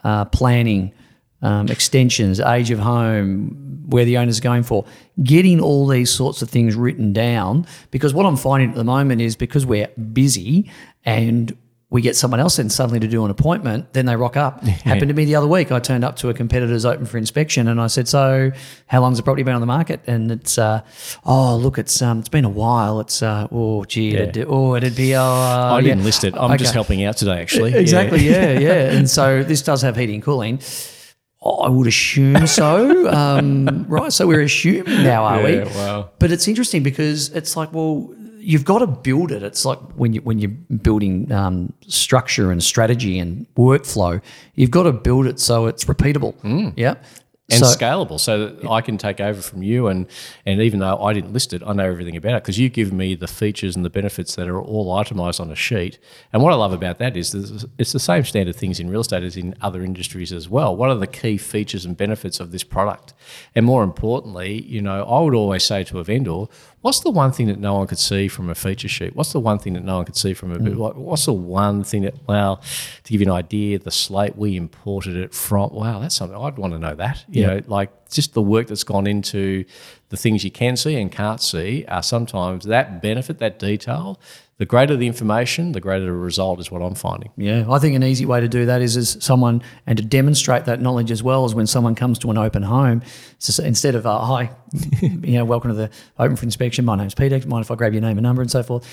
uh, 0.05 0.23
planning, 0.25 0.93
um, 1.41 1.67
extensions, 1.67 2.39
age 2.39 2.71
of 2.71 2.79
home, 2.79 3.83
where 3.87 4.05
the 4.05 4.17
owner's 4.17 4.39
going 4.39 4.63
for. 4.63 4.85
Getting 5.21 5.59
all 5.59 5.85
these 5.85 6.09
sorts 6.09 6.41
of 6.41 6.49
things 6.49 6.75
written 6.75 7.11
down 7.11 7.67
because 7.91 8.13
what 8.13 8.25
I'm 8.25 8.37
finding 8.37 8.69
at 8.69 8.75
the 8.75 8.85
moment 8.85 9.19
is 9.19 9.35
because 9.35 9.65
we're 9.65 9.87
busy 10.13 10.71
and 11.03 11.57
we 11.91 12.01
get 12.03 12.15
someone 12.15 12.39
else 12.39 12.59
in 12.59 12.69
suddenly 12.69 12.99
to 12.99 13.07
do 13.07 13.25
an 13.25 13.31
appointment, 13.31 13.93
then 13.93 14.05
they 14.05 14.15
rock 14.15 14.37
up. 14.37 14.63
Happened 14.63 15.07
to 15.09 15.13
me 15.15 15.25
the 15.25 15.35
other 15.35 15.47
week. 15.47 15.71
I 15.71 15.79
turned 15.79 16.03
up 16.03 16.17
to 16.17 16.29
a 16.29 16.33
competitor's 16.33 16.85
open 16.85 17.05
for 17.07 17.17
inspection, 17.17 17.67
and 17.67 17.81
I 17.81 17.87
said, 17.87 18.07
"So, 18.07 18.51
how 18.85 19.01
long's 19.01 19.17
the 19.17 19.23
property 19.23 19.43
been 19.43 19.55
on 19.55 19.61
the 19.61 19.67
market?" 19.67 20.01
And 20.05 20.31
it's, 20.31 20.57
uh, 20.59 20.81
"Oh, 21.25 21.57
look, 21.57 21.79
it's 21.79 22.01
um, 22.01 22.19
it's 22.19 22.29
been 22.29 22.45
a 22.45 22.49
while. 22.49 22.99
It's 22.99 23.23
uh, 23.23 23.47
oh, 23.51 23.85
gee, 23.85 24.15
it'd, 24.15 24.45
oh, 24.47 24.75
it'd 24.75 24.95
be 24.95 25.15
uh, 25.15 25.23
I 25.23 25.81
didn't 25.81 26.03
list 26.03 26.23
it. 26.23 26.35
I'm 26.37 26.57
just 26.57 26.73
helping 26.73 27.03
out 27.03 27.17
today, 27.17 27.41
actually. 27.41 27.73
Exactly. 27.73 28.19
Yeah. 28.19 28.51
Yeah, 28.51 28.59
yeah. 28.59 28.91
And 28.91 29.09
so 29.09 29.43
this 29.43 29.61
does 29.61 29.81
have 29.81 29.95
heating 29.95 30.15
and 30.15 30.23
cooling. 30.23 30.59
Oh, 31.41 31.61
I 31.61 31.69
would 31.69 31.87
assume 31.87 32.45
so. 32.47 33.09
Um, 33.09 33.85
right. 33.87 34.11
So 34.11 34.27
we're 34.27 34.41
assuming 34.41 35.03
now, 35.03 35.23
are 35.23 35.41
we? 35.41 35.59
Wow. 35.59 36.09
But 36.19 36.31
it's 36.31 36.47
interesting 36.49 36.83
because 36.83 37.29
it's 37.29 37.55
like, 37.55 37.71
well, 37.71 38.13
you've 38.39 38.65
got 38.65 38.79
to 38.79 38.87
build 38.87 39.31
it. 39.31 39.43
It's 39.43 39.65
like 39.65 39.79
when 39.95 40.13
you 40.13 40.21
when 40.21 40.39
you're 40.39 40.49
building 40.49 41.31
um, 41.31 41.73
structure 41.87 42.51
and 42.51 42.63
strategy 42.63 43.19
and 43.19 43.45
workflow, 43.55 44.21
you've 44.55 44.71
got 44.71 44.83
to 44.83 44.93
build 44.93 45.27
it 45.27 45.39
so 45.39 45.67
it's 45.67 45.85
repeatable. 45.85 46.35
Yeah. 46.75 46.95
Mm. 47.49 47.55
and 47.55 47.65
so, 47.65 47.77
scalable 47.77 48.19
so 48.19 48.47
that 48.47 48.69
I 48.69 48.81
can 48.81 48.97
take 48.97 49.19
over 49.19 49.41
from 49.41 49.63
you 49.63 49.87
and 49.87 50.05
and 50.45 50.61
even 50.61 50.79
though 50.79 51.01
I 51.01 51.13
didn't 51.13 51.33
list 51.33 51.51
it 51.51 51.63
I 51.65 51.73
know 51.73 51.85
everything 51.85 52.15
about 52.15 52.35
it 52.35 52.43
because 52.43 52.59
you 52.59 52.69
give 52.69 52.93
me 52.93 53.15
the 53.15 53.27
features 53.27 53.75
and 53.75 53.83
the 53.83 53.89
benefits 53.89 54.35
that 54.35 54.47
are 54.47 54.61
all 54.61 54.91
itemized 54.91 55.41
on 55.41 55.49
a 55.49 55.55
sheet 55.55 55.97
and 56.31 56.43
what 56.43 56.53
I 56.53 56.55
love 56.55 56.73
about 56.73 56.99
that 56.99 57.17
is 57.17 57.33
it's 57.79 57.91
the 57.91 57.99
same 57.99 58.23
standard 58.23 58.55
things 58.55 58.79
in 58.79 58.89
real 58.89 59.01
estate 59.01 59.23
as 59.23 59.35
in 59.35 59.55
other 59.61 59.83
industries 59.83 60.31
as 60.31 60.47
well 60.47 60.75
what 60.75 60.89
are 60.89 60.95
the 60.95 61.07
key 61.07 61.37
features 61.37 61.85
and 61.85 61.97
benefits 61.97 62.39
of 62.39 62.51
this 62.51 62.63
product 62.63 63.15
and 63.55 63.65
more 63.65 63.83
importantly 63.83 64.61
you 64.61 64.81
know 64.81 65.03
I 65.03 65.19
would 65.19 65.33
always 65.33 65.63
say 65.63 65.83
to 65.85 65.97
a 65.99 66.03
vendor 66.03 66.45
what's 66.81 67.01
the 67.01 67.09
one 67.09 67.31
thing 67.31 67.47
that 67.47 67.59
no 67.59 67.75
one 67.75 67.87
could 67.87 67.99
see 67.99 68.27
from 68.27 68.49
a 68.49 68.55
feature 68.55 68.87
sheet? 68.87 69.15
What's 69.15 69.33
the 69.33 69.39
one 69.39 69.59
thing 69.59 69.73
that 69.73 69.83
no 69.83 69.97
one 69.97 70.05
could 70.05 70.15
see 70.15 70.33
from 70.33 70.51
a 70.51 70.57
mm. 70.57 70.75
what- 70.75 70.97
what's 70.97 71.25
the 71.25 71.33
one 71.33 71.83
thing 71.83 72.03
that 72.03 72.15
well 72.27 72.61
to 73.03 73.11
give 73.11 73.21
you 73.21 73.27
an 73.27 73.33
idea 73.33 73.79
the 73.79 73.91
slate 73.91 74.35
we 74.37 74.55
imported 74.55 75.15
it 75.15 75.33
from 75.33 75.73
wow 75.73 75.99
that's 75.99 76.15
something 76.15 76.37
I'd 76.37 76.57
want 76.57 76.73
to 76.73 76.79
know 76.79 76.95
that. 76.95 77.25
You 77.29 77.47
know 77.47 77.61
like 77.67 77.91
just 78.09 78.33
the 78.33 78.41
work 78.41 78.67
that's 78.67 78.83
gone 78.83 79.07
into 79.07 79.65
the 80.09 80.17
things 80.17 80.43
you 80.43 80.51
can 80.51 80.75
see 80.75 80.95
and 80.95 81.11
can't 81.11 81.41
see 81.41 81.85
are 81.87 82.03
sometimes 82.03 82.65
that 82.65 83.01
benefit 83.01 83.39
that 83.39 83.59
detail 83.59 84.19
the 84.59 84.65
greater 84.65 84.95
the 84.95 85.07
information 85.07 85.71
the 85.71 85.79
greater 85.79 86.05
the 86.05 86.11
result 86.11 86.59
is 86.59 86.69
what 86.69 86.81
I'm 86.81 86.93
finding 86.93 87.31
Yeah, 87.37 87.65
I 87.69 87.79
think 87.79 87.95
an 87.95 88.03
easy 88.03 88.25
way 88.25 88.39
to 88.41 88.47
do 88.47 88.67
that 88.67 88.81
is 88.81 88.95
as 88.95 89.17
someone 89.23 89.63
and 89.87 89.97
to 89.97 90.03
demonstrate 90.03 90.65
that 90.65 90.79
knowledge 90.81 91.09
as 91.09 91.23
well 91.23 91.45
as 91.45 91.55
when 91.55 91.65
someone 91.65 91.95
comes 91.95 92.19
to 92.19 92.29
an 92.29 92.37
open 92.37 92.63
home. 92.63 93.01
So 93.39 93.63
instead 93.63 93.95
of 93.95 94.05
uh, 94.05 94.19
hi, 94.19 94.51
you 95.01 95.37
know, 95.37 95.45
welcome 95.45 95.71
to 95.71 95.75
the 95.75 95.89
open 96.19 96.35
for 96.35 96.43
inspection. 96.43 96.85
My 96.85 96.95
name's 96.95 97.15
Peter. 97.15 97.39
Mind 97.47 97.65
if 97.65 97.71
I 97.71 97.75
grab 97.75 97.93
your 97.93 98.01
name 98.01 98.17
and 98.17 98.23
number 98.23 98.41
and 98.41 98.51
so 98.51 98.61
forth? 98.61 98.85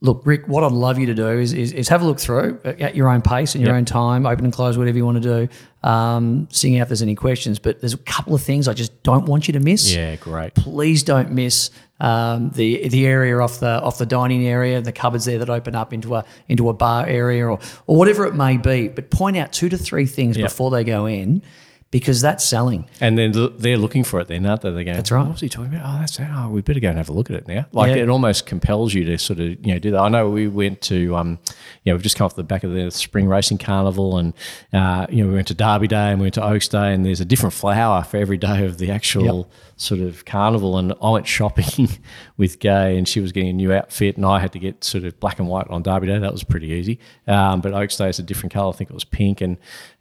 Look, 0.00 0.22
Rick, 0.24 0.46
what 0.46 0.62
I'd 0.62 0.70
love 0.70 0.96
you 0.98 1.06
to 1.06 1.14
do 1.14 1.26
is, 1.26 1.52
is, 1.52 1.72
is 1.72 1.88
have 1.88 2.02
a 2.02 2.04
look 2.06 2.20
through 2.20 2.60
at 2.64 2.94
your 2.94 3.08
own 3.08 3.20
pace 3.20 3.56
and 3.56 3.62
your 3.64 3.72
Yep. 3.74 3.78
own 3.78 3.84
time, 3.84 4.26
open 4.26 4.44
and 4.44 4.54
close, 4.54 4.78
whatever 4.78 4.96
you 4.96 5.04
want 5.04 5.20
to 5.20 5.46
do. 5.46 5.88
Um, 5.88 6.46
seeing 6.52 6.78
out 6.78 6.82
if 6.82 6.88
there's 6.88 7.02
any 7.02 7.16
questions. 7.16 7.58
But 7.58 7.80
there's 7.80 7.94
a 7.94 7.98
couple 7.98 8.32
of 8.34 8.40
things 8.40 8.68
I 8.68 8.74
just 8.74 9.02
don't 9.02 9.26
want 9.26 9.48
you 9.48 9.52
to 9.54 9.60
miss 9.60 9.92
yeah 9.94 10.14
great 10.16 10.54
please 10.54 11.02
don't 11.02 11.32
miss 11.32 11.70
um, 12.00 12.50
the 12.50 12.88
the 12.88 13.06
area 13.06 13.36
off 13.40 13.58
the 13.58 13.82
off 13.82 13.98
the 13.98 14.06
dining 14.06 14.46
area, 14.46 14.80
the 14.80 14.92
cupboards 14.92 15.24
there 15.24 15.38
that 15.38 15.50
open 15.50 15.74
up 15.74 15.92
into 15.92 16.14
a 16.14 16.24
into 16.48 16.68
a 16.68 16.72
bar 16.74 17.04
area 17.06 17.44
or 17.46 17.58
or 17.88 17.96
whatever 17.96 18.24
it 18.26 18.34
may 18.36 18.56
be. 18.56 18.86
But 18.86 19.10
point 19.10 19.36
out 19.36 19.52
two 19.52 19.68
to 19.68 19.76
three 19.76 20.06
things 20.06 20.36
Yep. 20.36 20.48
before 20.48 20.70
they 20.70 20.84
go 20.84 21.06
in, 21.06 21.42
because 21.90 22.20
that's 22.20 22.44
selling. 22.44 22.86
And 23.00 23.16
then 23.16 23.32
th- 23.32 23.52
they're 23.56 23.78
looking 23.78 24.04
for 24.04 24.20
it 24.20 24.28
then, 24.28 24.44
aren't 24.44 24.60
they? 24.60 24.70
They're 24.70 24.84
going, 24.84 24.96
That's 24.96 25.10
right. 25.10 25.22
What 25.22 25.32
was 25.32 25.40
he 25.40 25.48
talking 25.48 25.74
about? 25.74 25.86
Oh, 25.96 25.98
that's 26.00 26.18
it. 26.18 26.26
Oh, 26.30 26.50
we 26.50 26.60
better 26.60 26.80
go 26.80 26.88
and 26.90 26.98
have 26.98 27.08
a 27.08 27.12
look 27.12 27.30
at 27.30 27.36
it 27.36 27.48
now. 27.48 27.64
Like 27.72 27.96
Yeah. 27.96 28.02
it 28.02 28.08
almost 28.10 28.44
compels 28.44 28.92
you 28.92 29.04
to 29.04 29.18
sort 29.18 29.40
of, 29.40 29.46
you 29.66 29.72
know, 29.72 29.78
do 29.78 29.90
that. 29.92 30.00
I 30.00 30.08
know 30.08 30.28
we 30.28 30.48
went 30.48 30.82
to, 30.82 31.16
um, 31.16 31.38
you 31.84 31.90
know, 31.90 31.94
we've 31.96 32.02
just 32.02 32.16
come 32.16 32.26
off 32.26 32.36
the 32.36 32.42
back 32.44 32.62
of 32.64 32.72
the 32.74 32.90
spring 32.90 33.26
racing 33.26 33.56
carnival 33.58 34.18
and, 34.18 34.34
uh, 34.74 35.06
you 35.08 35.22
know, 35.24 35.28
we 35.30 35.34
went 35.36 35.48
to 35.48 35.54
Derby 35.54 35.88
Day 35.88 36.10
and 36.10 36.20
we 36.20 36.24
went 36.24 36.34
to 36.34 36.44
Oaks 36.44 36.68
Day 36.68 36.92
and 36.92 37.06
there's 37.06 37.20
a 37.20 37.24
different 37.24 37.54
flower 37.54 38.02
for 38.02 38.18
every 38.18 38.36
day 38.36 38.66
of 38.66 38.76
the 38.78 38.90
actual 38.90 39.50
sort 39.76 40.00
of 40.00 40.24
carnival. 40.26 40.76
And 40.76 40.92
I 41.00 41.10
went 41.10 41.26
shopping 41.26 41.88
with 42.36 42.58
Gay 42.58 42.98
and 42.98 43.08
she 43.08 43.20
was 43.20 43.32
getting 43.32 43.48
a 43.48 43.52
new 43.54 43.72
outfit 43.72 44.16
and 44.16 44.26
I 44.26 44.40
had 44.40 44.52
to 44.52 44.58
get 44.58 44.84
sort 44.84 45.04
of 45.04 45.18
black 45.20 45.38
and 45.38 45.48
white 45.48 45.68
on 45.68 45.82
Derby 45.82 46.08
Day. 46.08 46.18
That 46.18 46.32
was 46.32 46.44
pretty 46.44 46.66
easy. 46.68 46.98
Um, 47.26 47.62
but 47.62 47.72
Oaks 47.72 47.96
Day 47.96 48.10
is 48.10 48.18
a 48.18 48.22
different 48.22 48.52
colour. 48.52 48.68
I 48.68 48.76
think 48.76 48.90
it 48.90 48.94
was 48.94 49.04
pink. 49.04 49.40
And 49.40 49.56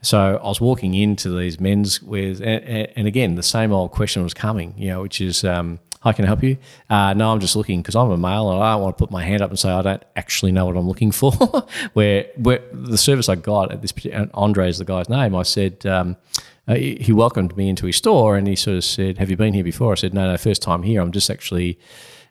so 0.08 0.40
I 0.42 0.48
was 0.48 0.62
walking 0.62 0.94
into 0.94 1.38
these 1.38 1.60
men's 1.60 2.02
with, 2.02 2.40
and, 2.40 2.88
and, 2.96 3.08
again, 3.08 3.36
the 3.36 3.44
same 3.44 3.74
old 3.74 3.92
question 3.92 4.24
was 4.24 4.34
coming, 4.34 4.74
you 4.78 4.88
know, 4.88 5.02
which 5.02 5.20
is, 5.20 5.44
um, 5.44 5.80
how 6.00 6.14
can 6.14 6.24
I 6.24 6.28
help 6.30 6.44
you? 6.44 6.56
Uh, 6.90 7.14
no, 7.14 7.30
I'm 7.30 7.42
just 7.42 7.58
looking 7.58 7.82
because 7.82 7.94
I'm 7.98 8.10
a 8.12 8.18
male 8.18 8.50
and 8.50 8.64
I 8.64 8.72
don't 8.72 8.84
want 8.84 8.98
to 8.98 9.04
put 9.04 9.12
my 9.12 9.22
hand 9.22 9.42
up 9.42 9.50
and 9.50 9.60
say 9.60 9.70
I 9.70 9.82
don't 9.82 10.04
actually 10.16 10.54
know 10.54 10.66
what 10.66 10.78
I'm 10.78 10.88
looking 10.88 11.12
for. 11.12 11.34
where, 11.94 12.28
where 12.38 12.62
the 12.72 12.98
service 12.98 13.28
I 13.28 13.36
got 13.36 13.74
at 13.74 13.82
this, 13.82 13.92
particular- 13.92 14.24
and 14.24 14.32
Andre 14.34 14.70
is 14.70 14.78
the 14.78 14.86
guy's 14.86 15.10
name, 15.10 15.36
I 15.36 15.44
said, 15.44 15.86
um, 15.86 16.16
uh, 16.70 16.76
he 16.76 17.12
welcomed 17.12 17.58
me 17.58 17.68
into 17.68 17.86
his 17.86 17.98
store 17.98 18.38
and 18.38 18.48
he 18.48 18.56
sort 18.56 18.78
of 18.78 18.86
said, 18.86 19.18
Have 19.18 19.30
you 19.30 19.36
been 19.36 19.54
here 19.54 19.64
before? 19.64 19.92
I 19.92 19.96
said, 19.96 20.14
No, 20.14 20.32
no, 20.32 20.38
first 20.38 20.62
time 20.62 20.84
here. 20.84 21.02
I'm 21.02 21.12
just 21.12 21.30
actually 21.30 21.78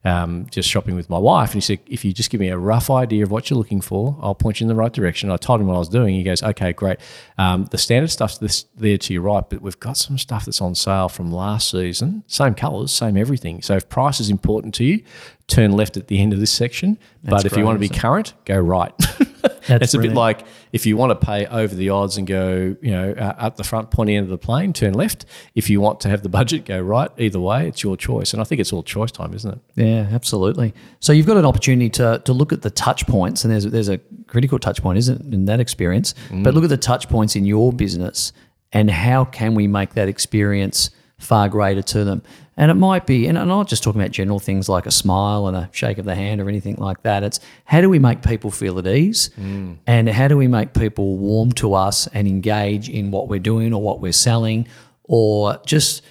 um, 0.07 0.47
just 0.51 0.69
shopping 0.69 0.95
with 0.95 1.11
my 1.11 1.19
wife. 1.19 1.49
And 1.51 1.57
he 1.57 1.61
said, 1.61 1.81
If 1.87 2.05
you 2.05 2.13
just 2.13 2.31
give 2.31 2.41
me 2.41 2.49
a 2.49 2.57
rough 2.57 2.91
idea 2.91 3.25
of 3.25 3.33
what 3.33 3.51
you're 3.51 3.59
looking 3.59 3.81
for, 3.81 4.17
I'll 4.23 4.37
point 4.37 4.61
you 4.61 4.65
in 4.65 4.69
the 4.69 4.77
right 4.77 4.93
direction. 4.93 5.31
I 5.33 5.37
told 5.37 5.61
him 5.61 5.67
what 5.67 5.75
I 5.75 5.81
was 5.81 5.89
doing. 5.89 6.15
He 6.15 6.23
goes, 6.23 6.45
Okay, 6.45 6.73
great. 6.73 6.99
Um, 7.39 7.65
the 7.73 7.79
standard 7.79 8.11
stuff's 8.13 8.39
this, 8.39 8.67
there 8.77 8.99
to 8.99 9.13
your 9.13 9.23
right, 9.23 9.43
but 9.51 9.63
we've 9.63 9.81
got 9.81 9.97
some 9.97 10.17
stuff 10.17 10.45
that's 10.45 10.61
on 10.61 10.77
sale 10.77 11.09
from 11.09 11.33
last 11.33 11.71
season. 11.71 12.23
Same 12.29 12.55
colours, 12.55 12.93
same 12.93 13.17
everything. 13.17 13.63
So 13.63 13.75
if 13.75 13.89
price 13.89 14.21
is 14.21 14.31
important 14.31 14.75
to 14.77 14.85
you, 14.85 15.03
turn 15.49 15.73
left 15.73 15.97
at 15.97 16.09
the 16.09 16.21
end 16.21 16.33
of 16.33 16.41
this 16.41 16.53
section. 16.53 16.99
but 17.23 17.45
if 17.45 17.53
great, 17.53 17.61
you 17.61 17.65
want 17.65 17.77
to 17.77 17.81
be 17.81 17.89
current, 17.89 18.35
go 18.45 18.59
right. 18.59 18.93
it's 19.69 19.95
a 19.95 19.99
bit 19.99 20.13
like 20.13 20.45
if 20.73 20.87
you 20.87 20.97
want 20.97 21.19
to 21.19 21.27
pay 21.27 21.47
over 21.47 21.75
the 21.75 21.91
odds 21.91 22.17
and 22.17 22.27
go, 22.27 22.77
you 22.81 22.91
know, 22.91 23.13
uh, 23.13 23.35
up 23.39 23.57
the 23.57 23.65
front 23.65 23.91
pointy 23.91 24.17
end 24.17 24.25
of 24.25 24.31
the 24.31 24.39
plane, 24.39 24.73
turn 24.73 24.95
left. 24.95 25.25
If 25.55 25.71
you 25.71 25.81
want 25.81 26.01
to 26.01 26.09
have 26.09 26.23
the 26.23 26.29
budget, 26.29 26.65
go 26.65 26.81
right. 26.81 27.11
Either 27.17 27.41
way, 27.41 27.69
it's 27.69 27.83
your 27.83 27.97
choice. 27.97 28.33
And 28.33 28.41
I 28.41 28.45
think 28.45 28.61
it's 28.61 28.73
all 28.73 28.83
choice 28.83 29.13
time, 29.13 29.35
isn't 29.35 29.53
it? 29.53 29.61
Yeah, 29.77 30.09
absolutely. 30.13 30.75
So 31.01 31.13
you've 31.13 31.27
got 31.27 31.37
an 31.37 31.47
opportunity 31.47 31.91
to 31.91 32.21
to 32.25 32.33
look 32.33 32.53
at 32.53 32.63
the 32.63 32.71
touch 32.71 33.07
points, 33.07 33.45
and 33.45 33.53
there's 33.53 33.65
there's 33.65 33.89
a 33.89 33.99
critical 34.27 34.59
touch 34.59 34.83
point, 34.83 34.99
isn't 34.99 35.21
it, 35.21 35.35
in 35.35 35.45
that 35.47 35.61
experience? 35.61 36.15
But 36.43 36.55
look 36.55 36.65
at 36.65 36.71
the 36.71 36.77
touch 36.77 37.09
points 37.09 37.37
in 37.37 37.45
your 37.47 37.73
business, 37.73 38.33
and 38.73 38.91
how 38.91 39.25
can 39.25 39.55
we 39.55 39.69
make 39.69 39.95
that 39.95 40.09
experience 40.09 40.91
far 41.19 41.49
greater 41.49 41.83
to 41.83 42.05
them? 42.05 42.23
And 42.57 42.71
it 42.71 42.75
might 42.75 43.07
be, 43.07 43.27
and 43.27 43.39
I'm 43.39 43.49
not 43.49 43.69
just 43.69 43.83
talking 43.83 44.01
about 44.01 44.13
general 44.13 44.39
things 44.39 44.69
like 44.69 44.87
a 44.87 44.91
smile 44.91 45.47
and 45.47 45.57
a 45.57 45.69
shake 45.73 45.99
of 45.99 46.07
the 46.07 46.15
hand 46.15 46.41
or 46.41 46.49
anything 46.49 46.77
like 46.77 47.03
that. 47.03 47.23
It's 47.23 47.39
how 47.67 47.83
do 47.83 47.91
we 47.91 47.99
make 47.99 48.23
people 48.23 48.51
feel 48.51 48.79
at 48.79 48.87
ease, 48.87 49.31
mm. 49.39 49.77
and 49.87 50.09
how 50.09 50.29
do 50.29 50.37
we 50.39 50.49
make 50.49 50.73
people 50.73 51.19
warm 51.19 51.53
to 51.53 51.75
us 51.75 52.07
and 52.09 52.27
engage 52.27 52.89
in 52.89 53.11
what 53.11 53.29
we're 53.29 53.39
doing 53.39 53.75
or 53.75 53.83
what 53.83 54.01
we're 54.01 54.13
selling, 54.13 54.67
or 55.05 55.61
just 55.67 56.03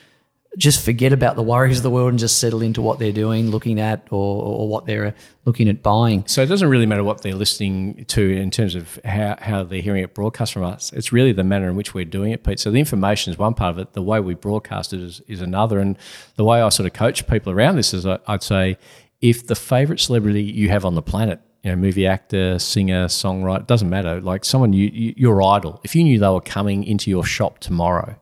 just 0.57 0.83
forget 0.85 1.11
about 1.13 1.35
the 1.35 1.43
worries 1.43 1.77
of 1.77 1.83
the 1.83 1.89
world 1.89 2.09
and 2.09 2.19
just 2.19 2.39
settle 2.39 2.61
into 2.61 2.81
what 2.81 2.97
they're 2.99 3.11
doing, 3.11 3.51
looking 3.51 3.79
at, 3.79 4.07
or, 4.09 4.43
or 4.43 4.67
what 4.67 4.85
they're 4.85 5.13
looking 5.45 5.67
at 5.67 5.83
buying. 5.83 6.23
So 6.27 6.41
it 6.41 6.47
doesn't 6.47 6.69
really 6.69 6.85
matter 6.85 7.03
what 7.03 7.21
they're 7.21 7.35
listening 7.35 8.05
to 8.05 8.21
in 8.37 8.51
terms 8.51 8.75
of 8.75 8.99
how, 9.03 9.37
how 9.39 9.63
they're 9.63 9.81
hearing 9.81 10.03
it 10.03 10.13
broadcast 10.13 10.53
from 10.53 10.63
us. 10.63 10.93
It's 10.93 11.11
really 11.11 11.33
the 11.33 11.43
manner 11.43 11.69
in 11.69 11.75
which 11.75 11.93
we're 11.93 12.05
doing 12.05 12.31
it, 12.31 12.43
Pete. 12.43 12.59
So 12.59 12.71
the 12.71 12.79
information 12.79 13.31
is 13.33 13.37
one 13.39 13.53
part 13.53 13.71
of 13.71 13.79
it. 13.79 13.93
The 13.93 14.01
way 14.01 14.19
we 14.19 14.33
broadcast 14.33 14.93
it 14.93 15.01
is, 15.01 15.21
is 15.27 15.41
another. 15.41 15.79
And 15.79 15.97
the 16.35 16.45
way 16.45 16.61
I 16.61 16.69
sort 16.69 16.87
of 16.87 16.93
coach 16.93 17.27
people 17.27 17.51
around 17.51 17.75
this 17.75 17.93
is 17.93 18.05
I- 18.05 18.19
I'd 18.27 18.43
say 18.43 18.77
if 19.21 19.47
the 19.47 19.55
favorite 19.55 19.99
celebrity 19.99 20.43
you 20.43 20.69
have 20.69 20.85
on 20.85 20.95
the 20.95 21.01
planet, 21.01 21.39
you 21.63 21.71
know, 21.71 21.75
movie 21.77 22.05
actor, 22.05 22.59
singer, 22.59 23.07
songwriter, 23.07 23.65
doesn't 23.65 23.89
matter. 23.89 24.21
Like 24.21 24.45
someone 24.45 24.71
you, 24.73 24.87
you 24.93 25.13
your 25.17 25.41
idol. 25.41 25.81
If 25.83 25.95
you 25.95 26.03
knew 26.03 26.19
they 26.19 26.27
were 26.27 26.39
coming 26.41 26.83
into 26.83 27.09
your 27.09 27.23
shop 27.25 27.57
tomorrow, 27.59 28.15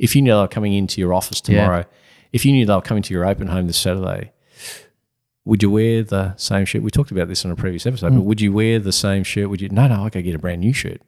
if 0.00 0.16
you 0.16 0.22
knew 0.22 0.32
they 0.32 0.40
were 0.40 0.48
coming 0.48 0.72
into 0.72 1.00
your 1.00 1.12
office 1.12 1.40
tomorrow, 1.40 1.84
if 2.32 2.44
you 2.44 2.52
knew 2.52 2.64
they 2.64 2.74
were 2.74 2.80
coming 2.80 3.02
to 3.02 3.14
your 3.14 3.26
open 3.26 3.48
home 3.48 3.66
this 3.66 3.76
Saturday, 3.76 4.32
would 5.44 5.62
you 5.62 5.70
wear 5.70 6.02
the 6.02 6.34
same 6.36 6.64
shirt? 6.64 6.82
We 6.82 6.90
talked 6.90 7.10
about 7.10 7.28
this 7.28 7.44
on 7.44 7.50
a 7.50 7.56
previous 7.56 7.86
episode, 7.86 8.14
but 8.14 8.20
mm. 8.20 8.24
would 8.24 8.40
you 8.40 8.52
wear 8.52 8.78
the 8.78 8.92
same 8.92 9.24
shirt? 9.24 9.50
Would 9.50 9.60
you? 9.60 9.68
No, 9.68 9.88
no, 9.88 10.04
I 10.04 10.08
go 10.08 10.22
get 10.22 10.34
a 10.34 10.38
brand 10.38 10.62
new 10.62 10.72
shirt. 10.72 11.02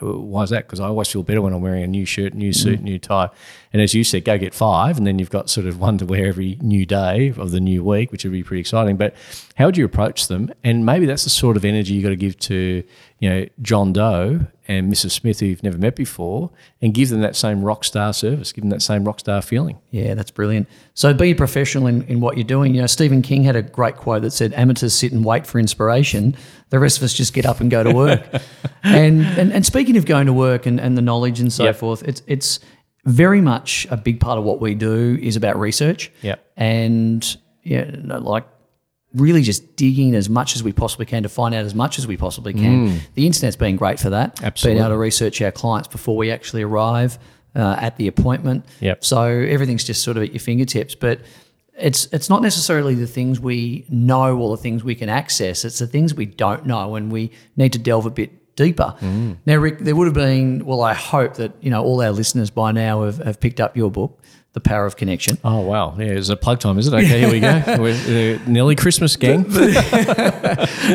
Why 0.00 0.44
is 0.44 0.50
that? 0.50 0.66
Because 0.66 0.78
I 0.78 0.86
always 0.86 1.08
feel 1.08 1.24
better 1.24 1.42
when 1.42 1.52
I'm 1.52 1.60
wearing 1.60 1.82
a 1.82 1.88
new 1.88 2.04
shirt, 2.04 2.32
new 2.34 2.50
mm. 2.50 2.56
suit, 2.56 2.80
new 2.80 2.98
tie. 2.98 3.30
And 3.72 3.82
as 3.82 3.94
you 3.94 4.04
said, 4.04 4.24
go 4.24 4.38
get 4.38 4.54
five, 4.54 4.98
and 4.98 5.06
then 5.06 5.18
you've 5.18 5.30
got 5.30 5.50
sort 5.50 5.66
of 5.66 5.80
one 5.80 5.98
to 5.98 6.06
wear 6.06 6.26
every 6.26 6.56
new 6.60 6.86
day 6.86 7.32
of 7.36 7.50
the 7.50 7.60
new 7.60 7.82
week, 7.82 8.12
which 8.12 8.24
would 8.24 8.32
be 8.32 8.42
pretty 8.42 8.60
exciting. 8.60 8.96
But 8.96 9.16
how 9.56 9.66
would 9.66 9.76
you 9.76 9.84
approach 9.84 10.28
them? 10.28 10.52
And 10.62 10.84
maybe 10.86 11.06
that's 11.06 11.24
the 11.24 11.30
sort 11.30 11.56
of 11.56 11.64
energy 11.64 11.94
you 11.94 12.02
got 12.02 12.10
to 12.10 12.16
give 12.16 12.38
to, 12.40 12.84
you 13.18 13.30
know, 13.30 13.46
John 13.62 13.92
Doe 13.92 14.46
and 14.68 14.92
Mrs. 14.92 15.12
Smith, 15.12 15.40
who 15.40 15.46
you've 15.46 15.62
never 15.62 15.78
met 15.78 15.96
before, 15.96 16.50
and 16.82 16.92
give 16.92 17.08
them 17.08 17.22
that 17.22 17.34
same 17.34 17.62
rock 17.62 17.84
star 17.84 18.12
service, 18.12 18.52
give 18.52 18.62
them 18.62 18.68
that 18.70 18.82
same 18.82 19.02
rock 19.04 19.18
star 19.18 19.40
feeling. 19.40 19.78
Yeah, 19.90 20.12
that's 20.14 20.30
brilliant. 20.30 20.68
So 20.94 21.14
be 21.14 21.30
a 21.30 21.34
professional 21.34 21.86
in, 21.86 22.02
in 22.02 22.20
what 22.20 22.36
you're 22.36 22.44
doing. 22.44 22.74
You 22.74 22.82
know, 22.82 22.86
Stephen 22.86 23.22
King 23.22 23.42
had 23.44 23.56
a 23.56 23.62
great 23.62 23.96
quote 23.96 24.22
that 24.22 24.32
said, 24.32 24.52
"Amateurs 24.52 24.92
sit 24.94 25.10
and 25.12 25.24
wait 25.24 25.46
for 25.46 25.58
inspiration. 25.58 26.36
The 26.68 26.78
rest 26.78 26.98
of 26.98 27.02
us 27.04 27.14
just 27.14 27.32
get 27.32 27.46
up 27.46 27.60
and 27.60 27.70
go 27.70 27.82
to 27.82 27.92
work." 27.92 28.22
and, 28.84 29.22
and 29.24 29.52
and 29.52 29.64
speaking 29.64 29.96
of 29.96 30.04
going 30.04 30.26
to 30.26 30.32
work 30.34 30.66
and, 30.66 30.78
and 30.78 30.96
the 30.96 31.02
knowledge 31.02 31.40
and 31.40 31.52
so 31.52 31.64
Yep. 31.64 31.76
forth, 31.76 32.02
it's 32.06 32.22
it's 32.26 32.60
very 33.06 33.40
much 33.40 33.86
a 33.90 33.96
big 33.96 34.20
part 34.20 34.38
of 34.38 34.44
what 34.44 34.60
we 34.60 34.74
do 34.74 35.18
is 35.22 35.34
about 35.36 35.58
research. 35.58 36.12
Yep. 36.20 36.44
And 36.58 37.36
yeah, 37.62 37.90
like 38.04 38.44
really 39.14 39.42
just 39.42 39.76
digging 39.76 40.14
as 40.14 40.28
much 40.28 40.54
as 40.54 40.62
we 40.62 40.72
possibly 40.72 41.06
can 41.06 41.22
to 41.22 41.28
find 41.28 41.54
out 41.54 41.64
as 41.64 41.74
much 41.74 41.98
as 41.98 42.06
we 42.06 42.16
possibly 42.16 42.52
can. 42.52 43.00
The 43.14 43.26
internet's 43.26 43.56
been 43.56 43.76
great 43.76 43.98
for 43.98 44.10
that. 44.10 44.36
Mm. 44.36 44.44
Absolutely. 44.44 44.74
Being 44.76 44.86
able 44.86 44.94
to 44.94 44.98
research 44.98 45.40
our 45.42 45.50
clients 45.50 45.88
before 45.88 46.16
we 46.16 46.30
actually 46.30 46.62
arrive 46.62 47.18
uh, 47.56 47.76
at 47.80 47.96
the 47.96 48.06
appointment. 48.06 48.64
Yep. 48.80 49.04
So 49.04 49.22
everything's 49.24 49.84
just 49.84 50.02
sort 50.02 50.16
of 50.16 50.22
at 50.22 50.32
your 50.32 50.40
fingertips, 50.40 50.94
but 50.94 51.20
it's 51.78 52.06
it's 52.12 52.28
not 52.28 52.42
necessarily 52.42 52.94
the 52.94 53.06
things 53.06 53.40
we 53.40 53.86
know 53.88 54.38
or 54.38 54.56
the 54.56 54.62
things 54.62 54.84
we 54.84 54.94
can 54.94 55.08
access. 55.08 55.64
It's 55.64 55.78
the 55.78 55.86
things 55.86 56.14
we 56.14 56.26
don't 56.26 56.66
know, 56.66 56.96
and 56.96 57.10
we 57.10 57.30
need 57.56 57.72
to 57.72 57.78
delve 57.78 58.06
a 58.06 58.10
bit 58.10 58.56
deeper. 58.56 58.94
Now, 59.46 59.56
Rick, 59.56 59.78
there 59.80 59.94
would 59.94 60.06
have 60.06 60.14
been. 60.14 60.64
Well, 60.66 60.82
I 60.82 60.92
hope 60.94 61.34
that 61.34 61.52
you 61.60 61.70
know 61.70 61.82
all 61.82 62.02
our 62.02 62.10
listeners 62.10 62.50
by 62.50 62.72
now 62.72 63.04
have, 63.04 63.18
have 63.18 63.40
picked 63.40 63.60
up 63.60 63.76
your 63.76 63.90
book, 63.90 64.20
The 64.54 64.60
Power 64.60 64.86
of 64.86 64.96
Connection. 64.96 65.38
Oh 65.44 65.60
wow! 65.60 65.94
Yeah, 65.98 66.06
it's 66.06 66.30
a 66.30 66.36
plug 66.36 66.58
time, 66.58 66.78
is 66.78 66.88
it? 66.88 66.94
Okay, 66.94 67.20
here 67.20 67.30
we 67.30 67.38
go. 67.38 67.62
We're 67.78 68.36
uh, 68.36 68.48
nearly 68.50 68.74
Christmas, 68.74 69.14
gang. 69.16 69.44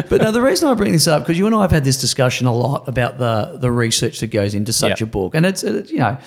But 0.10 0.22
no, 0.22 0.32
the 0.32 0.42
reason 0.42 0.68
I 0.70 0.74
bring 0.74 0.92
this 0.92 1.08
up 1.08 1.24
because 1.24 1.38
you 1.38 1.46
and 1.46 1.56
I 1.56 1.62
have 1.62 1.72
had 1.72 1.84
this 1.84 2.00
discussion 2.02 2.48
a 2.48 2.54
lot 2.54 2.88
about 2.88 3.18
the 3.20 3.58
the 3.60 3.72
research 3.72 4.20
that 4.20 4.28
goes 4.28 4.54
into 4.56 4.74
such 4.74 5.00
Yeah. 5.02 5.06
a 5.06 5.08
book, 5.10 5.36
and 5.36 5.46
it's 5.46 5.64
it, 5.64 5.90
you 5.92 6.00
know 6.00 6.18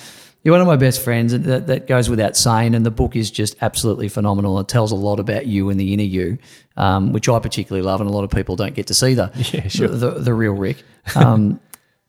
you're 0.45 0.53
one 0.53 0.61
of 0.61 0.67
my 0.69 0.77
best 0.77 1.03
friends, 1.03 1.33
and 1.33 1.45
that, 1.47 1.67
that 1.67 1.87
goes 1.89 2.09
without 2.09 2.37
saying. 2.37 2.77
And 2.77 2.87
the 2.87 2.91
book 2.93 3.17
is 3.17 3.33
just 3.33 3.57
absolutely 3.63 4.09
phenomenal. 4.09 4.61
It 4.61 4.69
tells 4.69 4.93
a 4.93 4.95
lot 4.95 5.19
about 5.19 5.47
you 5.47 5.71
and 5.71 5.81
the 5.81 5.93
inner 5.93 6.05
you, 6.05 6.39
um, 6.77 7.13
which 7.13 7.29
I 7.29 7.41
particularly 7.41 7.85
love, 7.85 8.01
and 8.01 8.09
a 8.09 8.13
lot 8.13 8.23
of 8.23 8.31
people 8.31 8.55
don't 8.55 8.73
get 8.75 8.87
to 8.87 8.95
see 8.95 9.15
the 9.15 9.33
Yeah, 9.53 9.67
sure. 9.67 9.89
the, 9.89 10.11
the, 10.11 10.21
the 10.21 10.35
real 10.35 10.53
Rick. 10.53 10.85
Um, 11.17 11.59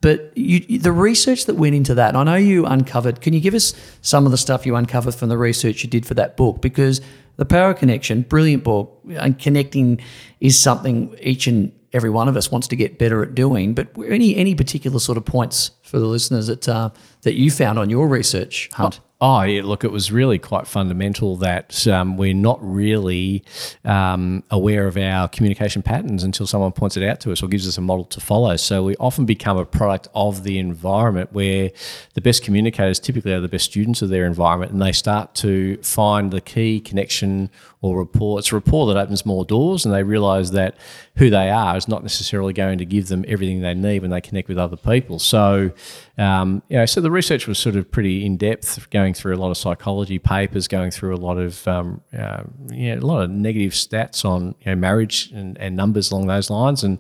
But 0.02 0.32
you, 0.38 0.80
the 0.80 0.92
research 0.92 1.46
that 1.46 1.56
went 1.56 1.76
into 1.76 1.96
that, 1.96 2.10
and 2.10 2.18
I 2.18 2.24
know 2.24 2.36
you 2.36 2.66
uncovered. 2.66 3.22
Can 3.22 3.34
you 3.34 3.40
give 3.40 3.56
us 3.56 3.74
some 4.02 4.26
of 4.26 4.32
the 4.32 4.38
stuff 4.38 4.66
you 4.66 4.76
uncovered 4.76 5.16
from 5.16 5.30
the 5.30 5.38
research 5.38 5.84
you 5.84 5.90
did 5.90 6.06
for 6.06 6.14
that 6.14 6.38
book? 6.38 6.62
Because 6.62 7.02
the 7.38 7.46
Power 7.46 7.74
Connection, 7.74 8.22
brilliant 8.22 8.64
book, 8.64 9.00
and 9.10 9.40
connecting 9.40 10.00
is 10.40 10.60
something 10.60 11.16
each 11.20 11.48
and 11.48 11.72
every 11.94 12.10
one 12.10 12.28
of 12.28 12.38
us 12.38 12.52
wants 12.52 12.68
to 12.68 12.76
get 12.76 13.00
better 13.00 13.24
at 13.24 13.34
doing. 13.34 13.74
But 13.74 13.90
any 14.06 14.36
any 14.36 14.54
particular 14.54 15.00
sort 15.00 15.18
of 15.18 15.26
points 15.26 15.72
for 15.88 16.00
the 16.00 16.06
listeners 16.06 16.48
that 16.48 16.68
uh, 16.68 16.90
that 17.22 17.36
you 17.36 17.52
found 17.52 17.80
on 17.80 17.90
your 17.90 18.08
research 18.08 18.70
hunt? 18.74 19.00
Oh, 19.20 19.42
yeah, 19.42 19.64
look, 19.64 19.84
it 19.84 19.92
was 19.92 20.12
really 20.12 20.38
quite 20.38 20.68
fundamental 20.68 21.38
that 21.38 21.88
um, 21.88 22.18
we're 22.18 22.36
not 22.36 22.60
really 22.62 23.44
um, 23.84 24.44
aware 24.52 24.86
of 24.86 24.96
our 24.96 25.28
communication 25.28 25.82
patterns 25.82 26.24
until 26.24 26.46
someone 26.46 26.72
points 26.72 26.98
it 26.98 27.04
out 27.04 27.20
to 27.22 27.32
us 27.32 27.42
or 27.42 27.48
gives 27.48 27.68
us 27.68 27.80
a 27.80 27.82
model 27.82 28.06
to 28.06 28.22
follow. 28.22 28.56
So 28.58 28.84
we 28.84 28.96
often 28.98 29.26
become 29.26 29.58
a 29.58 29.66
product 29.66 30.08
of 30.14 30.44
the 30.44 30.60
environment 30.60 31.34
where 31.34 31.72
the 32.14 32.22
best 32.22 32.44
communicators 32.44 33.00
typically 33.00 33.34
are 33.34 33.40
the 33.40 33.48
best 33.48 33.66
students 33.66 34.04
of 34.04 34.10
their 34.10 34.28
environment 34.28 34.72
and 34.72 34.80
they 34.80 34.92
start 34.92 35.34
to 35.36 35.78
find 35.78 36.30
the 36.30 36.42
key 36.42 36.80
connection 36.80 37.50
or 37.82 37.98
rapport. 37.98 38.38
It's 38.38 38.52
a 38.52 38.56
rapport 38.56 38.86
that 38.94 38.98
opens 38.98 39.26
more 39.26 39.46
doors 39.46 39.84
and 39.84 39.96
they 39.96 40.04
realize 40.04 40.52
that 40.52 40.78
who 41.16 41.32
they 41.32 41.50
are 41.50 41.76
is 41.76 41.88
not 41.88 42.04
necessarily 42.04 42.54
going 42.54 42.78
to 42.78 42.86
give 42.86 43.08
them 43.08 43.26
everything 43.28 43.62
they 43.62 43.74
need 43.74 44.04
when 44.04 44.12
they 44.12 44.22
connect 44.22 44.48
with 44.48 44.60
other 44.60 44.78
people. 44.78 45.18
So, 45.18 45.72
um, 46.18 46.64
you 46.70 46.78
know, 46.78 46.86
so 46.86 47.02
the 47.02 47.12
research 47.12 47.48
was 47.48 47.60
sort 47.60 47.76
of 47.76 47.92
pretty 47.92 48.26
in 48.26 48.38
depth, 48.38 48.90
going 48.90 49.14
through 49.14 49.36
a 49.36 49.38
lot 49.38 49.52
of 49.52 49.58
psychology 49.58 50.20
papers, 50.20 50.68
going 50.68 50.92
through 50.92 51.16
a 51.16 51.18
lot 51.18 51.38
of 51.38 51.68
um, 51.68 52.02
uh, 52.18 52.44
yeah, 52.70 52.96
a 52.96 53.02
lot 53.02 53.22
of 53.22 53.30
negative 53.30 53.74
stats 53.74 54.26
on 54.26 54.56
you 54.62 54.72
know, 54.72 54.76
marriage 54.76 55.32
and, 55.32 55.58
and 55.58 55.76
numbers 55.76 56.12
along 56.12 56.28
those 56.28 56.50
lines. 56.50 56.84
And 56.84 57.00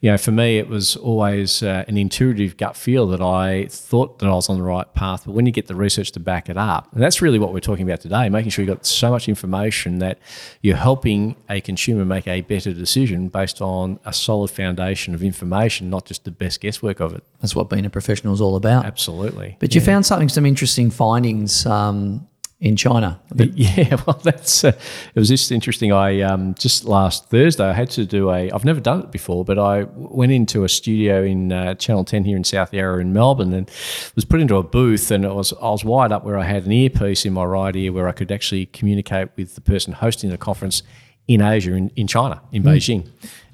you 0.00 0.10
know, 0.10 0.18
for 0.18 0.32
me, 0.32 0.58
it 0.58 0.68
was 0.68 0.96
always 0.96 1.62
uh, 1.62 1.84
an 1.88 1.96
intuitive 1.96 2.56
gut 2.56 2.76
feel 2.76 3.06
that 3.08 3.20
I 3.20 3.66
thought 3.66 4.18
that 4.20 4.26
I 4.26 4.34
was 4.34 4.48
on 4.48 4.56
the 4.56 4.62
right 4.62 4.92
path. 4.94 5.24
But 5.26 5.32
when 5.32 5.46
you 5.46 5.52
get 5.52 5.66
the 5.66 5.74
research 5.74 6.12
to 6.12 6.20
back 6.20 6.48
it 6.48 6.56
up, 6.56 6.92
and 6.92 7.02
that's 7.02 7.20
really 7.20 7.38
what 7.38 7.52
we're 7.52 7.60
talking 7.60 7.86
about 7.86 8.00
today, 8.00 8.28
making 8.28 8.50
sure 8.50 8.64
you've 8.64 8.74
got 8.74 8.86
so 8.86 9.10
much 9.10 9.28
information 9.28 9.98
that 9.98 10.18
you're 10.62 10.76
helping 10.76 11.36
a 11.50 11.60
consumer 11.60 12.04
make 12.04 12.26
a 12.26 12.40
better 12.42 12.72
decision 12.72 13.28
based 13.28 13.60
on 13.60 13.98
a 14.04 14.12
solid 14.12 14.50
foundation 14.50 15.14
of 15.14 15.22
information, 15.22 15.90
not 15.90 16.06
just 16.06 16.24
the 16.24 16.30
best 16.30 16.60
guesswork 16.60 17.00
of 17.00 17.14
it. 17.14 17.24
That's 17.40 17.54
what 17.54 17.68
being 17.68 17.84
a 17.84 17.90
professional 17.90 18.13
is 18.22 18.40
all 18.40 18.56
about. 18.56 18.84
Absolutely. 18.84 19.56
But 19.60 19.74
you 19.74 19.80
found 19.80 20.06
something, 20.06 20.28
some 20.28 20.46
interesting 20.46 20.90
findings 20.90 21.66
um, 21.66 22.26
in 22.60 22.76
China. 22.76 23.20
Yeah, 23.36 24.00
well, 24.06 24.18
that's 24.22 24.64
uh, 24.64 24.72
it 25.14 25.18
was 25.18 25.28
just 25.28 25.50
interesting. 25.52 25.92
I 25.92 26.20
um, 26.20 26.54
just 26.54 26.84
last 26.84 27.28
Thursday 27.30 27.64
I 27.64 27.72
had 27.72 27.90
to 27.90 28.04
do 28.04 28.30
a. 28.30 28.50
I've 28.50 28.64
never 28.64 28.80
done 28.80 29.00
it 29.00 29.10
before, 29.10 29.44
but 29.44 29.58
I 29.58 29.84
went 29.94 30.32
into 30.32 30.64
a 30.64 30.68
studio 30.68 31.22
in 31.22 31.52
uh, 31.52 31.74
Channel 31.74 32.04
Ten 32.04 32.24
here 32.24 32.36
in 32.36 32.44
South 32.44 32.72
Yarra 32.72 33.00
in 33.00 33.12
Melbourne, 33.12 33.52
and 33.52 33.70
was 34.14 34.24
put 34.24 34.40
into 34.40 34.56
a 34.56 34.62
booth, 34.62 35.10
and 35.10 35.24
it 35.24 35.34
was 35.34 35.52
I 35.54 35.70
was 35.70 35.84
wired 35.84 36.12
up 36.12 36.24
where 36.24 36.38
I 36.38 36.44
had 36.44 36.64
an 36.64 36.72
earpiece 36.72 37.24
in 37.24 37.32
my 37.32 37.44
right 37.44 37.74
ear 37.74 37.92
where 37.92 38.08
I 38.08 38.12
could 38.12 38.32
actually 38.32 38.66
communicate 38.66 39.28
with 39.36 39.54
the 39.54 39.60
person 39.60 39.92
hosting 39.92 40.30
the 40.30 40.38
conference 40.38 40.82
in 41.26 41.40
Asia, 41.40 41.74
in, 41.74 41.90
in 41.96 42.06
China, 42.06 42.40
in 42.52 42.62
Beijing. 42.62 43.08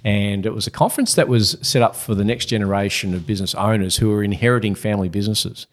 And 0.05 0.47
it 0.47 0.55
was 0.55 0.67
a 0.67 0.71
conference 0.71 1.15
that 1.15 1.29
was 1.29 1.57
set 1.63 1.83
up 1.83 1.95
for 1.95 2.15
the 2.15 2.25
next 2.25 2.47
generation 2.47 3.15
of 3.15 3.27
business 3.27 3.55
owners 3.55 3.99
who 3.99 4.13
are 4.13 4.23
inheriting 4.23 4.75
family 4.75 5.09
businesses. 5.09 5.67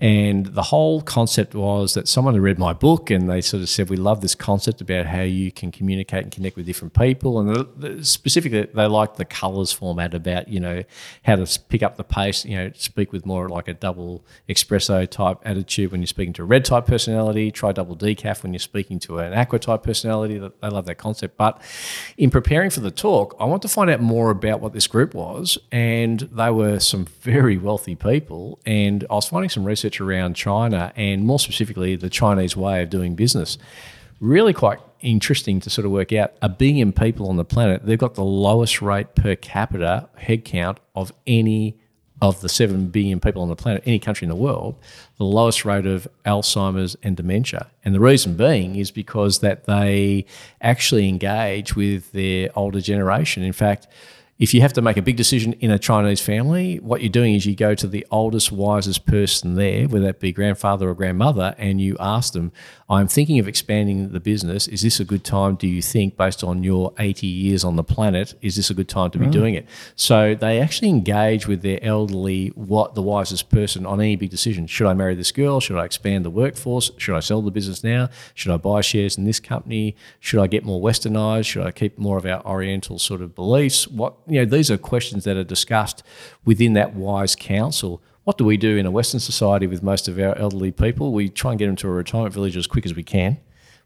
And 0.00 0.46
the 0.46 0.62
whole 0.62 1.02
concept 1.02 1.54
was 1.54 1.92
that 1.92 2.08
someone 2.08 2.32
had 2.32 2.42
read 2.42 2.58
my 2.58 2.72
book 2.72 3.10
and 3.10 3.28
they 3.28 3.42
sort 3.42 3.62
of 3.62 3.68
said, 3.68 3.90
We 3.90 3.98
love 3.98 4.22
this 4.22 4.34
concept 4.34 4.80
about 4.80 5.04
how 5.04 5.20
you 5.20 5.52
can 5.52 5.70
communicate 5.70 6.22
and 6.22 6.32
connect 6.32 6.56
with 6.56 6.64
different 6.64 6.94
people. 6.94 7.38
And 7.38 8.06
specifically, 8.06 8.62
they 8.62 8.86
liked 8.86 9.16
the 9.16 9.26
colors 9.26 9.72
format 9.72 10.14
about, 10.14 10.48
you 10.48 10.58
know, 10.58 10.84
how 11.24 11.36
to 11.36 11.60
pick 11.68 11.82
up 11.82 11.96
the 11.96 12.04
pace, 12.04 12.46
you 12.46 12.56
know, 12.56 12.70
speak 12.74 13.12
with 13.12 13.26
more 13.26 13.50
like 13.50 13.68
a 13.68 13.74
double 13.74 14.24
espresso 14.48 15.08
type 15.08 15.36
attitude 15.44 15.92
when 15.92 16.00
you're 16.00 16.06
speaking 16.06 16.32
to 16.32 16.42
a 16.42 16.46
red 16.46 16.64
type 16.64 16.86
personality, 16.86 17.50
try 17.50 17.70
double 17.70 17.94
decaf 17.94 18.42
when 18.42 18.54
you're 18.54 18.58
speaking 18.58 18.98
to 19.00 19.18
an 19.18 19.34
aqua 19.34 19.58
type 19.58 19.82
personality. 19.82 20.38
They 20.38 20.68
love 20.68 20.86
that 20.86 20.96
concept. 20.96 21.36
But 21.36 21.60
in 22.16 22.30
preparing 22.30 22.70
for 22.70 22.80
the 22.80 22.90
talk, 22.90 23.36
I 23.38 23.44
want 23.44 23.60
to 23.62 23.68
find 23.68 23.90
out 23.90 24.00
more 24.00 24.30
about 24.30 24.60
what 24.60 24.72
this 24.72 24.86
group 24.86 25.12
was. 25.12 25.58
And 25.70 26.20
they 26.20 26.50
were 26.50 26.80
some 26.80 27.04
very 27.04 27.58
wealthy 27.58 27.96
people. 27.96 28.60
And 28.64 29.04
I 29.10 29.14
was 29.14 29.28
finding 29.28 29.50
some 29.50 29.64
research 29.64 29.89
around 29.98 30.34
China 30.34 30.92
and 30.94 31.24
more 31.24 31.38
specifically 31.38 31.96
the 31.96 32.10
Chinese 32.10 32.54
way 32.54 32.82
of 32.82 32.90
doing 32.90 33.14
business. 33.14 33.56
Really 34.20 34.52
quite 34.52 34.80
interesting 35.00 35.60
to 35.60 35.70
sort 35.70 35.86
of 35.86 35.92
work 35.92 36.12
out 36.12 36.34
a 36.42 36.48
billion 36.50 36.92
people 36.92 37.30
on 37.30 37.36
the 37.36 37.44
planet, 37.44 37.86
they've 37.86 37.98
got 37.98 38.14
the 38.14 38.22
lowest 38.24 38.82
rate 38.82 39.14
per 39.14 39.34
capita 39.34 40.10
head 40.16 40.44
count 40.44 40.78
of 40.94 41.10
any 41.26 41.78
of 42.22 42.40
the 42.42 42.48
7 42.48 42.88
billion 42.88 43.18
people 43.18 43.40
on 43.40 43.48
the 43.48 43.56
planet, 43.56 43.82
any 43.86 43.98
country 43.98 44.26
in 44.26 44.28
the 44.28 44.36
world, 44.36 44.78
the 45.16 45.24
lowest 45.24 45.64
rate 45.64 45.86
of 45.86 46.06
Alzheimer's 46.26 46.96
and 47.02 47.16
dementia. 47.16 47.70
And 47.82 47.94
the 47.94 48.00
reason 48.00 48.34
being 48.34 48.76
is 48.76 48.90
because 48.90 49.38
that 49.38 49.64
they 49.64 50.26
actually 50.60 51.08
engage 51.08 51.74
with 51.74 52.12
their 52.12 52.50
older 52.54 52.80
generation. 52.80 53.42
In 53.42 53.54
fact, 53.54 53.88
if 54.40 54.54
you 54.54 54.62
have 54.62 54.72
to 54.72 54.80
make 54.80 54.96
a 54.96 55.02
big 55.02 55.18
decision 55.18 55.52
in 55.60 55.70
a 55.70 55.78
Chinese 55.78 56.18
family, 56.18 56.78
what 56.78 57.02
you're 57.02 57.10
doing 57.10 57.34
is 57.34 57.44
you 57.44 57.54
go 57.54 57.74
to 57.74 57.86
the 57.86 58.06
oldest, 58.10 58.50
wisest 58.50 59.04
person 59.04 59.54
there, 59.54 59.86
whether 59.86 60.06
that 60.06 60.18
be 60.18 60.32
grandfather 60.32 60.88
or 60.88 60.94
grandmother, 60.94 61.54
and 61.58 61.78
you 61.78 61.94
ask 62.00 62.32
them, 62.32 62.50
I'm 62.88 63.06
thinking 63.06 63.38
of 63.38 63.46
expanding 63.46 64.08
the 64.08 64.18
business. 64.18 64.66
Is 64.66 64.80
this 64.80 64.98
a 64.98 65.04
good 65.04 65.24
time, 65.24 65.56
do 65.56 65.68
you 65.68 65.82
think, 65.82 66.16
based 66.16 66.42
on 66.42 66.64
your 66.64 66.94
80 66.98 67.26
years 67.26 67.64
on 67.64 67.76
the 67.76 67.84
planet, 67.84 68.34
is 68.40 68.56
this 68.56 68.70
a 68.70 68.74
good 68.74 68.88
time 68.88 69.10
to 69.10 69.18
be 69.18 69.26
mm-hmm. 69.26 69.32
doing 69.32 69.54
it? 69.54 69.68
So 69.94 70.34
they 70.34 70.58
actually 70.58 70.88
engage 70.88 71.46
with 71.46 71.60
their 71.60 71.78
elderly, 71.84 72.48
what 72.54 72.94
the 72.94 73.02
wisest 73.02 73.50
person 73.50 73.84
on 73.84 74.00
any 74.00 74.16
big 74.16 74.30
decision. 74.30 74.66
Should 74.66 74.86
I 74.86 74.94
marry 74.94 75.14
this 75.14 75.32
girl? 75.32 75.60
Should 75.60 75.76
I 75.76 75.84
expand 75.84 76.24
the 76.24 76.30
workforce? 76.30 76.90
Should 76.96 77.14
I 77.14 77.20
sell 77.20 77.42
the 77.42 77.50
business 77.50 77.84
now? 77.84 78.08
Should 78.34 78.52
I 78.52 78.56
buy 78.56 78.80
shares 78.80 79.18
in 79.18 79.24
this 79.24 79.38
company? 79.38 79.96
Should 80.18 80.40
I 80.40 80.46
get 80.46 80.64
more 80.64 80.80
westernized? 80.80 81.44
Should 81.44 81.66
I 81.66 81.72
keep 81.72 81.98
more 81.98 82.16
of 82.16 82.24
our 82.24 82.44
oriental 82.46 82.98
sort 82.98 83.20
of 83.20 83.34
beliefs? 83.34 83.86
What 83.86 84.16
you 84.30 84.40
know, 84.40 84.44
these 84.44 84.70
are 84.70 84.78
questions 84.78 85.24
that 85.24 85.36
are 85.36 85.44
discussed 85.44 86.02
within 86.44 86.74
that 86.74 86.94
wise 86.94 87.36
council. 87.36 88.02
What 88.24 88.38
do 88.38 88.44
we 88.44 88.56
do 88.56 88.76
in 88.76 88.86
a 88.86 88.90
Western 88.90 89.20
society 89.20 89.66
with 89.66 89.82
most 89.82 90.08
of 90.08 90.18
our 90.18 90.36
elderly 90.38 90.72
people? 90.72 91.12
We 91.12 91.28
try 91.28 91.52
and 91.52 91.58
get 91.58 91.66
them 91.66 91.76
to 91.76 91.88
a 91.88 91.92
retirement 91.92 92.34
village 92.34 92.56
as 92.56 92.66
quick 92.66 92.86
as 92.86 92.94
we 92.94 93.02
can. 93.02 93.38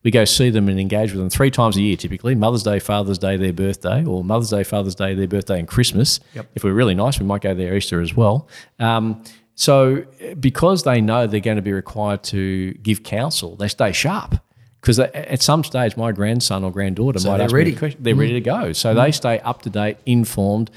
We 0.02 0.10
go 0.10 0.26
see 0.26 0.50
them 0.50 0.68
and 0.68 0.78
engage 0.78 1.12
with 1.12 1.20
them 1.20 1.30
three 1.30 1.50
times 1.50 1.78
a 1.78 1.80
year, 1.80 1.96
typically 1.96 2.34
Mother's 2.34 2.62
Day, 2.62 2.78
Father's 2.78 3.16
Day, 3.16 3.38
their 3.38 3.54
birthday, 3.54 4.04
or 4.04 4.22
Mother's 4.22 4.50
Day, 4.50 4.62
Father's 4.62 4.94
Day, 4.94 5.14
their 5.14 5.26
birthday, 5.26 5.58
and 5.58 5.66
Christmas. 5.66 6.20
Yep. 6.34 6.50
If 6.54 6.64
we're 6.64 6.74
really 6.74 6.94
nice, 6.94 7.18
we 7.18 7.24
might 7.24 7.40
go 7.40 7.54
there 7.54 7.74
Easter 7.74 8.02
as 8.02 8.14
well. 8.14 8.48
Um, 8.78 9.24
so, 9.54 10.04
because 10.38 10.82
they 10.82 11.00
know 11.00 11.26
they're 11.26 11.40
going 11.40 11.56
to 11.56 11.62
be 11.62 11.72
required 11.72 12.22
to 12.24 12.74
give 12.74 13.02
counsel, 13.02 13.56
they 13.56 13.68
stay 13.68 13.92
sharp. 13.92 14.34
Because 14.84 14.98
at 14.98 15.40
some 15.40 15.64
stage, 15.64 15.96
my 15.96 16.12
grandson 16.12 16.62
or 16.62 16.70
granddaughter 16.70 17.18
might 17.26 17.38
they're 17.38 17.46
ask 17.46 17.54
ready. 17.54 17.70
me 17.70 17.76
question. 17.78 18.02
They're 18.02 18.14
ready 18.14 18.34
to 18.34 18.40
go. 18.42 18.74
So 18.74 18.92
they 18.92 19.00
mm-hmm. 19.00 19.12
stay 19.12 19.40
up 19.40 19.62
to 19.62 19.70
date, 19.70 19.96
informed, 20.04 20.70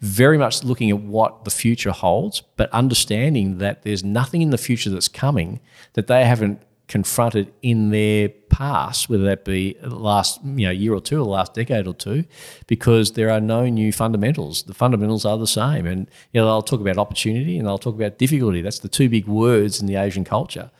very 0.00 0.36
much 0.36 0.64
looking 0.64 0.90
at 0.90 0.98
what 0.98 1.44
the 1.44 1.50
future 1.52 1.92
holds, 1.92 2.40
but 2.56 2.68
understanding 2.72 3.58
that 3.58 3.84
there's 3.84 4.02
nothing 4.02 4.42
in 4.42 4.50
the 4.50 4.58
future 4.58 4.90
that's 4.90 5.06
coming 5.06 5.60
that 5.92 6.08
they 6.08 6.24
haven't 6.24 6.60
confronted 6.88 7.52
in 7.62 7.90
their 7.90 8.30
past, 8.48 9.08
whether 9.08 9.22
that 9.22 9.44
be 9.44 9.74
the 9.80 9.94
last 9.94 10.40
you 10.44 10.66
know 10.66 10.72
year 10.72 10.92
or 10.92 11.00
two 11.00 11.20
or 11.20 11.24
the 11.24 11.30
last 11.30 11.54
decade 11.54 11.86
or 11.86 11.94
two, 11.94 12.24
because 12.66 13.12
there 13.12 13.30
are 13.30 13.40
no 13.40 13.68
new 13.68 13.92
fundamentals. 13.92 14.64
The 14.64 14.74
fundamentals 14.74 15.24
are 15.24 15.38
the 15.38 15.46
same, 15.46 15.86
and 15.86 16.10
you 16.32 16.40
know 16.40 16.46
they'll 16.46 16.62
talk 16.62 16.80
about 16.80 16.98
opportunity 16.98 17.58
and 17.58 17.68
they'll 17.68 17.78
talk 17.78 17.94
about 17.94 18.18
difficulty. 18.18 18.60
That's 18.60 18.80
the 18.80 18.88
two 18.88 19.08
big 19.08 19.28
words 19.28 19.80
in 19.80 19.86
the 19.86 19.94
Asian 19.94 20.24
culture. 20.24 20.72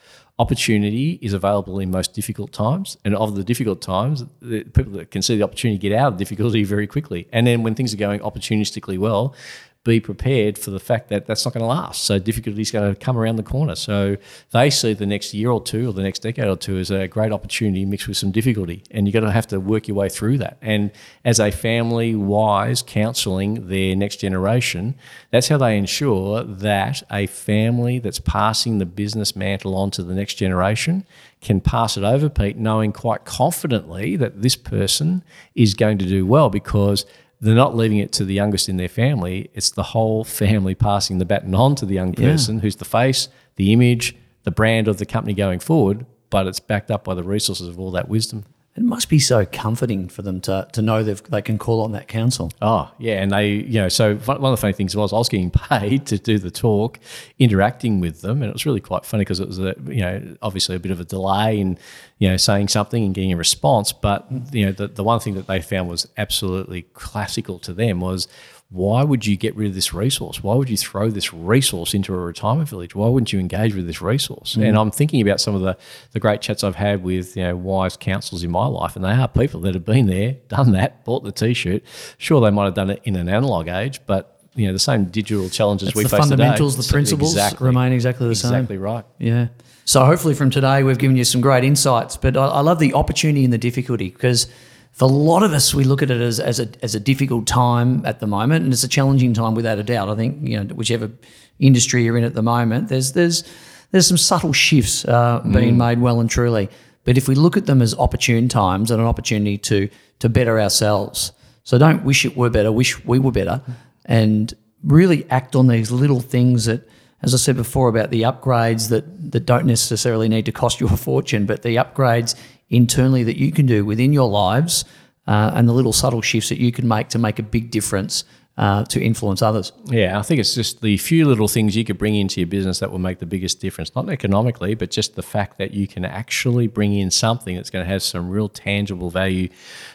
Opportunity 0.43 1.21
is 1.23 1.35
available 1.35 1.79
in 1.79 1.93
most 1.93 2.15
difficult 2.15 2.51
times, 2.51 2.97
and 3.05 3.15
of 3.15 3.37
the 3.37 3.45
difficult 3.45 3.81
times, 3.81 4.25
the 4.41 4.65
people 4.65 4.93
that 4.95 5.13
can 5.13 5.23
see 5.23 5.37
the 5.37 5.45
opportunity 5.45 5.79
get 5.79 5.93
out 5.93 6.15
of 6.15 6.19
difficulty 6.19 6.65
very 6.65 6.89
quickly. 6.89 7.29
And 7.33 7.47
then 7.47 7.63
when 7.63 7.77
things 7.77 7.95
are 7.95 7.97
going 7.97 8.19
opportunistically 8.19 8.99
well, 8.99 9.37
be 9.85 9.99
prepared 9.99 10.57
for 10.57 10.71
the 10.71 10.79
fact 10.79 11.09
that 11.09 11.27
that's 11.27 11.45
not 11.45 11.53
going 11.53 11.63
to 11.63 11.67
last. 11.67 12.05
So 12.05 12.21
difficulty 12.21 12.61
is 12.63 12.71
going 12.71 12.95
to 12.95 12.99
come 12.99 13.19
around 13.19 13.37
the 13.37 13.43
corner. 13.43 13.75
So 13.75 14.17
they 14.53 14.71
see 14.71 14.95
the 14.95 15.07
next 15.07 15.35
year 15.35 15.51
or 15.51 15.61
two 15.61 15.89
or 15.89 15.93
the 15.93 16.03
next 16.03 16.21
decade 16.21 16.47
or 16.47 16.57
two 16.57 16.79
as 16.79 16.93
a 16.93 17.09
great 17.09 17.33
opportunity 17.33 17.85
mixed 17.85 18.07
with 18.07 18.17
some 18.17 18.31
difficulty, 18.31 18.85
and 18.93 19.07
you're 19.07 19.13
going 19.13 19.25
to 19.25 19.33
have 19.33 19.49
to 19.49 19.59
work 19.59 19.89
your 19.89 19.97
way 19.97 20.09
through 20.09 20.39
that. 20.39 20.57
And 20.63 20.93
as 21.25 21.41
a 21.41 21.51
family 21.51 22.15
wise 22.15 22.83
counselling 22.83 23.67
their 23.69 23.97
next 23.97 24.17
generation, 24.17 24.95
that's 25.31 25.49
how 25.49 25.59
they 25.59 25.77
ensure 25.77 26.45
that 26.45 27.03
a 27.11 27.27
family 27.27 27.99
that's 27.99 28.21
passing 28.21 28.79
the 28.79 28.87
business 28.87 29.35
mantle 29.35 29.75
on 29.75 29.91
to 29.93 30.05
the 30.05 30.15
next 30.15 30.35
generation 30.35 31.05
can 31.41 31.61
pass 31.61 31.97
it 31.97 32.05
over, 32.05 32.29
Pete, 32.29 32.57
knowing 32.57 32.93
quite 32.93 33.25
confidently 33.25 34.15
that 34.15 34.43
this 34.43 34.55
person 34.55 35.25
is 35.57 35.75
going 35.75 35.99
to 35.99 36.07
do 36.07 36.25
well 36.25 36.49
because 36.49 37.05
they're 37.43 37.57
not 37.57 37.77
leaving 37.77 37.99
it 37.99 38.13
to 38.13 38.25
the 38.25 38.35
youngest 38.35 38.69
in 38.69 38.77
their 38.77 38.89
family. 38.89 39.51
It's 39.53 39.71
the 39.71 39.83
whole 39.83 40.23
family 40.23 40.77
passing 40.77 41.19
the 41.19 41.25
baton 41.25 41.55
on 41.57 41.75
to 41.75 41.85
the 41.85 41.95
young 41.95 42.15
person 42.15 42.61
who's 42.61 42.77
the 42.77 42.85
face, 42.85 43.29
the 43.57 43.73
image, 43.73 44.17
the 44.45 44.53
brand 44.53 44.87
of 44.87 44.99
the 44.99 45.05
company 45.05 45.35
going 45.35 45.59
forward, 45.59 46.07
but 46.31 46.47
it's 46.47 46.61
backed 46.61 46.91
up 46.91 47.03
by 47.03 47.15
the 47.15 47.25
resources 47.25 47.67
of 47.67 47.81
all 47.81 47.91
that 47.91 48.09
wisdom. 48.09 48.45
It 48.75 48.83
must 48.83 49.11
be 49.11 49.19
so 49.19 49.45
comforting 49.45 50.09
for 50.09 50.23
them 50.23 50.41
to, 50.43 50.67
to 50.73 50.81
know 50.81 51.03
they've, 51.03 51.23
they 51.25 51.43
can 51.43 51.59
call 51.59 51.83
on 51.83 51.93
that 51.93 52.09
counsel. 52.09 52.51
Oh, 52.63 52.69
ah, 52.69 52.95
yeah. 52.99 53.23
And 53.23 53.31
they, 53.31 53.51
you 53.51 53.81
know, 53.81 53.91
so 53.91 54.17
one 54.17 54.41
one 54.41 54.51
of 54.51 54.59
the 54.59 54.61
funny 54.63 54.73
things 54.73 54.97
was 54.97 55.13
I 55.13 55.19
was 55.19 55.29
getting 55.29 55.51
paid 55.69 56.07
to 56.07 56.19
do 56.19 56.39
the 56.39 56.51
talk, 56.51 56.99
interacting 57.39 58.01
with 58.01 58.23
them. 58.23 58.41
And 58.41 58.49
it 58.49 58.55
was 58.55 58.65
really 58.65 58.81
quite 58.81 59.05
funny 59.05 59.23
because 59.23 59.41
it 59.41 59.47
was, 59.47 59.59
a, 59.59 59.75
you 59.87 60.01
know, 60.01 60.37
obviously 60.41 60.75
a 60.75 60.81
bit 60.81 60.91
of 60.91 61.01
a 61.01 61.05
delay 61.05 61.61
in, 61.61 61.77
you 62.19 62.31
know, 62.31 62.39
saying 62.39 62.69
something 62.69 63.05
and 63.05 63.15
getting 63.15 63.33
a 63.33 63.37
response. 63.37 63.93
But, 63.93 64.27
you 64.53 64.65
know, 64.65 64.73
the, 64.73 64.89
the 64.89 65.05
one 65.05 65.21
thing 65.21 65.35
that 65.35 65.47
they 65.47 65.61
found 65.61 65.91
was 65.91 66.09
absolutely 66.17 66.83
classical 66.95 67.59
to 67.61 67.75
them 67.75 68.01
was 68.01 68.27
why 68.73 69.05
would 69.05 69.27
you 69.27 69.37
get 69.37 69.55
rid 69.55 69.69
of 69.69 69.75
this 69.75 69.93
resource? 69.93 70.43
Why 70.43 70.55
would 70.55 70.71
you 70.71 70.79
throw 70.79 71.11
this 71.11 71.35
resource 71.35 71.93
into 71.93 72.15
a 72.15 72.17
retirement 72.17 72.71
village? 72.71 72.95
Why 72.95 73.09
wouldn't 73.09 73.31
you 73.31 73.39
engage 73.39 73.75
with 73.75 73.87
this 73.87 74.01
resource? 74.01 74.57
Mm. 74.57 74.69
And 74.69 74.79
I'm 74.79 74.91
thinking 74.91 75.21
about 75.21 75.43
some 75.43 75.55
of 75.55 75.61
the, 75.61 75.77
the 76.13 76.21
great 76.21 76.41
chats 76.41 76.65
I've 76.65 76.77
had 76.77 77.03
with 77.03 77.37
you 77.37 77.43
know 77.45 77.55
wise 77.55 77.99
counsels 77.99 78.43
in 78.43 78.51
my 78.51 78.67
life, 78.67 78.97
and 78.97 79.05
they 79.05 79.11
are 79.11 79.29
people 79.29 79.61
that 79.61 79.75
have 79.75 79.85
been 79.85 80.07
there, 80.07 80.37
done 80.49 80.73
that, 80.73 81.05
bought 81.05 81.23
the 81.23 81.33
t-shirt. 81.33 81.83
Sure, 82.17 82.41
they 82.41 82.51
might 82.51 82.65
have 82.65 82.75
done 82.75 82.89
it 82.89 83.03
in 83.05 83.15
an 83.15 83.29
analog 83.29 83.69
age, 83.69 84.01
but 84.07 84.41
you 84.55 84.67
know 84.67 84.73
the 84.73 84.79
same 84.79 85.05
digital 85.05 85.51
challenges 85.51 85.89
It's 85.89 85.97
we 85.97 86.05
the 86.05 86.09
face 86.09 86.21
fundamentals, 86.21 86.77
today. 86.77 86.87
the 86.87 86.89
fundamentals, 86.89 86.89
the 86.89 86.93
principles 86.93 87.33
exactly, 87.35 87.67
remain 87.67 87.93
exactly 87.93 88.29
the 88.29 88.35
same. 88.35 88.55
exactly 88.55 88.79
right. 88.79 89.05
Yeah. 89.19 89.49
So 89.85 90.05
hopefully 90.05 90.35
from 90.35 90.51
today 90.51 90.83
we've 90.83 90.99
given 90.99 91.17
you 91.17 91.25
some 91.25 91.43
great 91.43 91.65
insights. 91.65 92.17
But 92.17 92.37
I, 92.37 92.47
I 92.47 92.61
love 92.61 92.79
the 92.79 92.95
opportunity 92.95 93.45
and 93.45 93.53
the 93.53 93.59
difficulty 93.59 94.11
because 94.11 94.47
for 94.93 95.07
a 95.07 95.13
lot 95.13 95.43
of 95.43 95.53
us 95.53 95.75
we 95.75 95.85
look 95.85 96.03
at 96.03 96.11
it 96.11 96.21
as, 96.21 96.39
as 96.39 96.61
a 96.61 96.69
as 96.83 96.95
a 96.95 97.01
difficult 97.01 97.47
time 97.47 98.05
at 98.05 98.21
the 98.21 98.27
moment, 98.27 98.65
and 98.65 98.73
it's 98.73 98.85
a 98.85 98.89
challenging 98.89 99.33
time 99.35 99.55
without 99.55 99.79
a 99.79 99.83
doubt. 99.83 100.09
I 100.09 100.15
think 100.15 100.47
you 100.47 100.63
know 100.63 100.75
whichever 100.75 101.11
industry 101.59 102.05
you're 102.05 102.19
in 102.19 102.25
at 102.25 102.35
the 102.35 102.43
moment, 102.43 102.89
there's 102.89 103.13
there's 103.13 103.45
there's 103.91 104.07
some 104.07 104.19
subtle 104.19 104.53
shifts 104.53 105.05
uh, 105.05 105.41
being 105.53 105.77
made 105.77 106.01
well 106.01 106.21
and 106.21 106.29
truly. 106.29 106.69
But 107.05 107.17
if 107.17 107.27
we 107.27 107.35
look 107.35 107.57
at 107.57 107.67
them 107.67 107.83
as 107.83 107.95
opportune 107.95 108.49
times 108.49 108.91
and 108.91 109.01
an 109.01 109.07
opportunity 109.07 109.59
to 109.59 109.89
to 110.21 110.29
better 110.29 110.61
ourselves, 110.61 111.33
so 111.65 111.79
don't 111.79 112.05
wish 112.05 112.25
it 112.25 112.37
were 112.37 112.51
better, 112.51 112.71
wish 112.71 113.03
we 113.05 113.19
were 113.19 113.33
better, 113.33 113.63
and 114.05 114.53
really 114.85 115.29
act 115.31 115.57
on 115.57 115.69
these 115.69 115.91
little 115.91 116.21
things 116.21 116.67
that 116.67 116.87
as 117.23 117.33
I 117.33 117.37
said 117.37 117.57
before 117.57 117.89
about 117.89 118.11
the 118.11 118.23
upgrades 118.23 118.89
that, 118.89 119.31
that 119.31 119.47
don't 119.47 119.65
necessarily 119.65 120.29
need 120.29 120.45
to 120.47 120.53
cost 120.53 120.81
you 120.81 120.89
a 120.89 120.97
fortune, 120.97 121.47
but 121.47 121.63
the 121.63 121.77
upgrades 121.77 122.35
internally 122.73 123.23
that 123.23 123.39
you 123.39 123.53
can 123.53 123.67
do 123.67 123.85
within 123.85 124.13
your 124.13 124.29
lives 124.29 124.85
uh, 125.27 125.53
and 125.55 125.69
the 125.69 125.73
little 125.73 125.93
subtle 125.93 126.23
shifts 126.23 126.49
that 126.49 126.59
you 126.59 126.73
can 126.73 126.89
make 126.89 127.09
to 127.09 127.19
make 127.19 127.39
a 127.39 127.43
big 127.43 127.71
difference 127.71 128.25
uh, 128.59 128.85
to 128.85 129.01
influence 129.01 129.41
others. 129.41 129.73
Yeah, 129.87 130.19
I 130.19 130.23
think 130.23 130.39
it's 130.39 130.55
just 130.55 130.83
the 130.83 130.99
few 130.99 131.27
little 131.27 131.49
things 131.49 131.75
you 131.75 131.85
could 131.85 131.97
bring 131.97 132.15
into 132.15 132.41
your 132.41 132.47
business 132.47 132.81
that 132.81 132.91
will 132.91 132.99
make 132.99 133.19
the 133.19 133.27
biggest 133.27 133.61
difference. 133.61 133.95
Not 133.95 134.11
economically, 134.11 134.75
but 134.75 134.91
just 134.91 135.17
the 135.17 135.23
fact 135.23 135.57
that 135.59 135.73
you 135.73 135.89
can 135.89 136.05
actually 136.05 136.67
bring 136.67 136.95
in 136.95 137.11
something 137.11 137.57
that's 137.57 137.71
going 137.71 137.85
to 137.85 137.91
have 137.91 138.03
some 138.03 138.29
real 138.29 138.51
tangible 138.51 139.09
value 139.09 139.49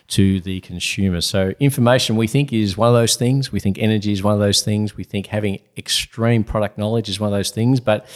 to 0.07 0.39
the 0.41 0.61
consumer. 0.61 1.21
So, 1.21 1.53
information 1.59 2.15
we 2.15 2.27
think 2.27 2.51
is 2.51 2.77
one 2.77 2.87
of 2.87 2.95
those 2.95 3.15
things. 3.15 3.51
We 3.51 3.59
think 3.59 3.77
energy 3.77 4.11
is 4.11 4.23
one 4.23 4.33
of 4.33 4.39
those 4.39 4.61
things. 4.61 4.95
We 4.95 5.03
think 5.03 5.27
having 5.27 5.59
extreme 5.77 6.43
product 6.43 6.77
knowledge 6.77 7.09
is 7.09 7.19
one 7.19 7.31
of 7.31 7.37
those 7.37 7.51
things. 7.51 7.79
But, 7.79 8.07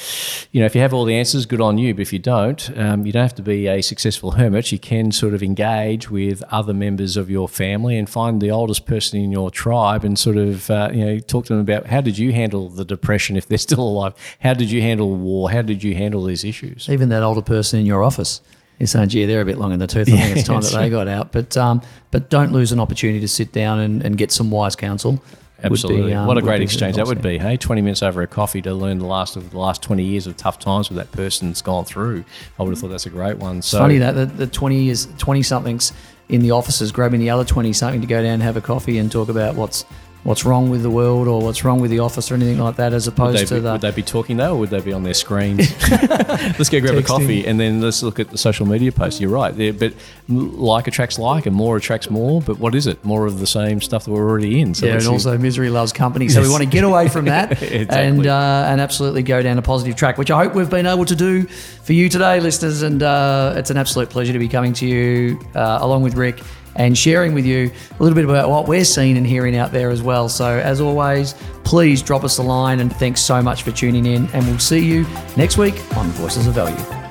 you 0.52 0.62
know, 0.62 0.66
if 0.66 0.74
you 0.74 0.82
have 0.82 0.94
all 0.94 1.06
the 1.06 1.16
answers, 1.16 1.46
good 1.46 1.62
on 1.62 1.78
you. 1.78 1.94
But 1.94 2.02
if 2.02 2.14
you 2.14 2.20
don't, 2.20 2.78
um, 2.78 3.06
you 3.06 3.12
don't 3.12 3.24
have 3.24 3.36
to 3.36 3.42
be 3.42 3.68
a 3.68 3.82
successful 3.82 4.32
hermit. 4.32 4.72
You 4.72 4.80
can 4.80 5.12
sort 5.12 5.34
of 5.34 5.44
engage 5.44 6.10
with 6.10 6.42
other 6.50 6.74
members 6.74 7.18
of 7.18 7.30
your 7.30 7.48
family 7.48 7.98
and 7.98 8.10
find 8.10 8.42
the 8.42 8.52
oldest 8.52 8.86
person 8.86 9.20
in 9.20 9.32
your 9.32 9.52
tribe 9.52 10.04
and 10.04 10.18
sort 10.18 10.38
of, 10.38 10.41
uh, 10.42 10.90
you 10.94 11.06
know, 11.06 11.20
talk 11.20 11.46
to 11.46 11.54
them 11.54 11.62
about 11.62 11.86
how 11.86 12.02
did 12.02 12.18
you 12.18 12.34
handle 12.34 12.70
the 12.70 12.86
depression 12.86 13.38
if 13.38 13.48
they're 13.48 13.58
still 13.58 13.82
alive? 13.82 14.14
How 14.40 14.54
did 14.54 14.72
you 14.72 14.82
handle 14.82 15.16
war? 15.16 15.50
How 15.52 15.62
did 15.62 15.84
you 15.84 15.96
handle 15.96 16.24
these 16.24 16.44
issues? 16.44 16.90
Even 16.90 17.10
that 17.10 17.24
older 17.24 17.42
person 17.42 17.80
in 17.80 17.86
your 17.86 18.04
office 18.04 18.42
is 18.80 18.92
saying, 18.92 19.10
gee, 19.10 19.26
they're 19.26 19.42
a 19.42 19.46
bit 19.46 19.58
long 19.58 19.72
in 19.72 19.80
the 19.80 19.88
tooth. 19.88 20.10
I 20.10 20.18
think 20.18 20.38
it's 20.38 20.48
time 20.48 20.62
that 20.62 20.74
they 20.74 20.90
got 20.90 21.08
out. 21.08 21.32
But 21.32 21.56
um, 21.58 21.82
but 22.12 22.30
don't 22.30 22.52
lose 22.52 22.72
an 22.72 22.80
opportunity 22.80 23.20
to 23.20 23.28
sit 23.28 23.52
down 23.52 23.80
and, 23.80 24.04
and 24.04 24.18
get 24.18 24.32
some 24.32 24.52
wise 24.52 24.76
counsel. 24.76 25.22
Would 25.64 25.70
be, 25.70 25.74
Absolutely. 25.74 26.14
um, 26.16 26.26
what 26.26 26.40
a 26.40 26.42
great 26.42 26.64
exchange 26.64 26.96
that 26.96 27.06
would 27.06 27.22
be, 27.22 27.38
hey? 27.38 27.56
20 27.56 27.84
minutes 27.84 28.02
over 28.02 28.24
a 28.24 28.28
coffee 28.28 28.64
to 28.64 28.74
learn 28.74 28.98
the 28.98 29.06
last 29.06 29.36
of 29.36 29.52
the 29.52 29.60
last 29.60 29.84
20 29.84 30.04
years 30.04 30.26
of 30.26 30.36
tough 30.36 30.58
times 30.58 30.90
with 30.90 30.98
that 30.98 31.12
person's 31.12 31.62
gone 31.62 31.86
through. 31.86 32.26
I 32.58 32.64
would 32.64 32.72
have 32.72 32.80
thought 32.80 32.88
that's 32.88 33.06
a 33.06 33.12
great 33.12 33.38
one. 33.38 33.62
So 33.62 33.78
Funny 33.78 34.00
that 34.00 34.14
the, 34.14 34.26
the 34.26 34.48
20 34.48 34.82
years, 34.82 35.08
20 35.20 35.44
somethings 35.44 35.94
in 36.30 36.42
the 36.42 36.50
offices 36.50 36.92
grabbing 36.92 37.20
the 37.20 37.30
other 37.30 37.46
20 37.46 37.74
something 37.74 38.02
to 38.02 38.08
go 38.08 38.24
down 38.24 38.34
and 38.34 38.44
have 38.44 38.58
a 38.58 38.62
coffee 38.62 38.98
and 38.98 39.12
talk 39.12 39.30
about 39.30 39.54
what's 39.54 39.86
what's 40.24 40.46
wrong 40.46 40.70
with 40.70 40.84
the 40.84 40.90
world 40.90 41.28
or 41.28 41.42
what's 41.42 41.64
wrong 41.64 41.80
with 41.82 41.90
the 41.90 42.00
office 42.00 42.32
or 42.32 42.36
anything 42.36 42.60
like 42.60 42.76
that 42.76 42.94
as 42.94 43.08
opposed 43.08 43.40
they, 43.40 43.46
to 43.46 43.56
be, 43.56 43.60
the 43.62 43.72
would 43.72 43.82
they 43.82 43.92
be 43.92 44.04
talking 44.04 44.38
though, 44.38 44.54
or 44.54 44.60
would 44.60 44.70
they 44.70 44.80
be 44.80 44.94
on 44.94 45.04
their 45.04 45.16
screens? 45.16 45.72
let's 45.92 46.70
go 46.70 46.80
grab 46.80 46.96
a 46.96 47.02
coffee 47.02 47.46
and 47.46 47.60
then 47.60 47.82
let's 47.82 48.04
look 48.04 48.20
at 48.20 48.30
the 48.30 48.38
social 48.38 48.68
media 48.68 48.92
posts. 48.92 49.20
You're 49.20 49.32
right, 49.32 49.56
there, 49.56 49.74
but 49.74 49.94
like 50.28 50.88
attracts 50.88 51.18
like, 51.18 51.46
and 51.46 51.56
more 51.56 51.78
attracts 51.78 52.10
more. 52.10 52.42
But 52.42 52.60
what 52.60 52.76
is 52.76 52.86
it? 52.86 53.04
More 53.04 53.26
of 53.26 53.40
the 53.40 53.48
same 53.48 53.82
stuff 53.82 54.06
that 54.06 54.12
we're 54.12 54.28
already 54.28 54.62
in. 54.62 54.76
So 54.76 54.86
yeah, 54.86 54.94
and 54.94 55.02
see- 55.02 55.10
also 55.10 55.38
misery 55.38 55.70
loves 55.70 55.92
company. 55.92 56.30
So 56.30 56.42
we 56.42 56.50
want 56.50 56.64
to 56.64 56.70
get 56.70 56.84
away 56.84 57.08
from 57.08 57.26
that 57.26 57.52
Exactly. 57.62 57.98
and 57.98 58.28
uh, 58.28 58.66
and 58.68 58.80
absolutely 58.80 59.24
go 59.24 59.42
down 59.42 59.58
a 59.58 59.62
positive 59.62 59.96
track, 59.96 60.18
which 60.18 60.30
I 60.30 60.44
hope 60.44 60.54
we've 60.54 60.70
been 60.70 60.86
able 60.86 61.06
to 61.06 61.16
do 61.16 61.44
for 61.44 61.94
you 61.94 62.10
today, 62.10 62.40
listeners. 62.40 62.84
And 62.84 63.02
uh, 63.02 63.56
it's 63.58 63.72
an 63.72 63.78
absolute 63.78 64.10
pleasure 64.10 64.34
to 64.34 64.40
be 64.40 64.48
coming 64.48 64.74
to 64.74 64.86
you 64.86 65.40
uh, 65.56 65.80
along 65.82 66.04
with 66.04 66.16
Rick 66.16 66.42
and 66.76 66.98
sharing 66.98 67.34
with 67.34 67.46
you 67.46 67.72
a 68.00 68.04
little 68.04 68.16
bit 68.16 68.26
about 68.26 68.50
what 68.50 68.68
we're 68.68 68.86
seeing 68.86 69.18
and 69.18 69.26
hearing 69.26 69.56
out 69.56 69.72
there 69.72 69.90
as 69.90 70.02
well. 70.02 70.30
So 70.30 70.46
as 70.60 70.82
always, 70.82 71.36
please 71.64 72.02
drop 72.02 72.24
us 72.24 72.38
a 72.38 72.44
line 72.44 72.80
and 72.80 72.96
thanks 72.96 73.22
so 73.22 73.42
much 73.42 73.64
for 73.64 73.72
tuning 73.72 74.06
in. 74.06 74.28
And 74.34 74.46
we'll 74.48 74.60
see 74.60 74.86
you 74.86 75.06
next 75.38 75.58
week 75.58 75.76
on 75.98 76.08
Voices 76.12 76.48
of 76.48 76.54
Value. 76.54 77.02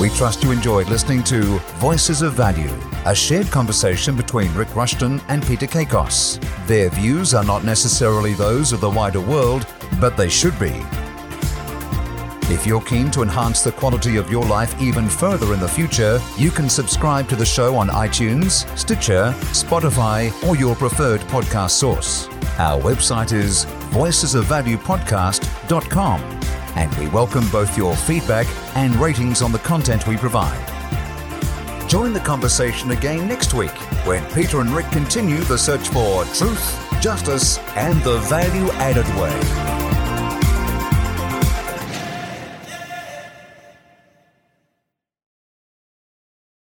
We 0.00 0.08
trust 0.10 0.42
you 0.42 0.50
enjoyed 0.50 0.88
listening 0.88 1.22
to 1.24 1.58
Voices 1.76 2.22
of 2.22 2.32
Value, 2.32 2.74
a 3.04 3.14
shared 3.14 3.48
conversation 3.48 4.16
between 4.16 4.52
Rick 4.54 4.74
Rushton 4.74 5.20
and 5.28 5.44
Peter 5.46 5.66
Kakos. 5.66 6.40
Their 6.66 6.88
views 6.88 7.34
are 7.34 7.44
not 7.44 7.64
necessarily 7.64 8.32
those 8.32 8.72
of 8.72 8.80
the 8.80 8.88
wider 8.88 9.20
world, 9.20 9.66
but 10.00 10.16
they 10.16 10.30
should 10.30 10.58
be. 10.58 10.72
If 12.50 12.66
you're 12.66 12.80
keen 12.80 13.12
to 13.12 13.22
enhance 13.22 13.62
the 13.62 13.70
quality 13.70 14.16
of 14.16 14.28
your 14.28 14.44
life 14.44 14.74
even 14.82 15.08
further 15.08 15.54
in 15.54 15.60
the 15.60 15.68
future, 15.68 16.20
you 16.36 16.50
can 16.50 16.68
subscribe 16.68 17.28
to 17.28 17.36
the 17.36 17.46
show 17.46 17.76
on 17.76 17.90
iTunes, 17.90 18.66
Stitcher, 18.76 19.32
Spotify, 19.52 20.32
or 20.46 20.56
your 20.56 20.74
preferred 20.74 21.20
podcast 21.22 21.70
source. 21.70 22.26
Our 22.58 22.80
website 22.80 23.32
is 23.32 23.66
voicesofvaluepodcast.com, 23.92 26.20
and 26.74 26.92
we 26.96 27.06
welcome 27.10 27.48
both 27.50 27.78
your 27.78 27.94
feedback 27.94 28.48
and 28.76 28.96
ratings 28.96 29.42
on 29.42 29.52
the 29.52 29.60
content 29.60 30.08
we 30.08 30.16
provide. 30.16 30.58
Join 31.88 32.12
the 32.12 32.18
conversation 32.18 32.90
again 32.90 33.28
next 33.28 33.54
week 33.54 33.70
when 34.04 34.28
Peter 34.32 34.60
and 34.60 34.70
Rick 34.70 34.90
continue 34.90 35.38
the 35.44 35.56
search 35.56 35.88
for 35.88 36.24
truth, 36.24 37.00
justice, 37.00 37.58
and 37.76 38.02
the 38.02 38.18
value 38.18 38.68
added 38.72 39.06
way. 39.20 39.79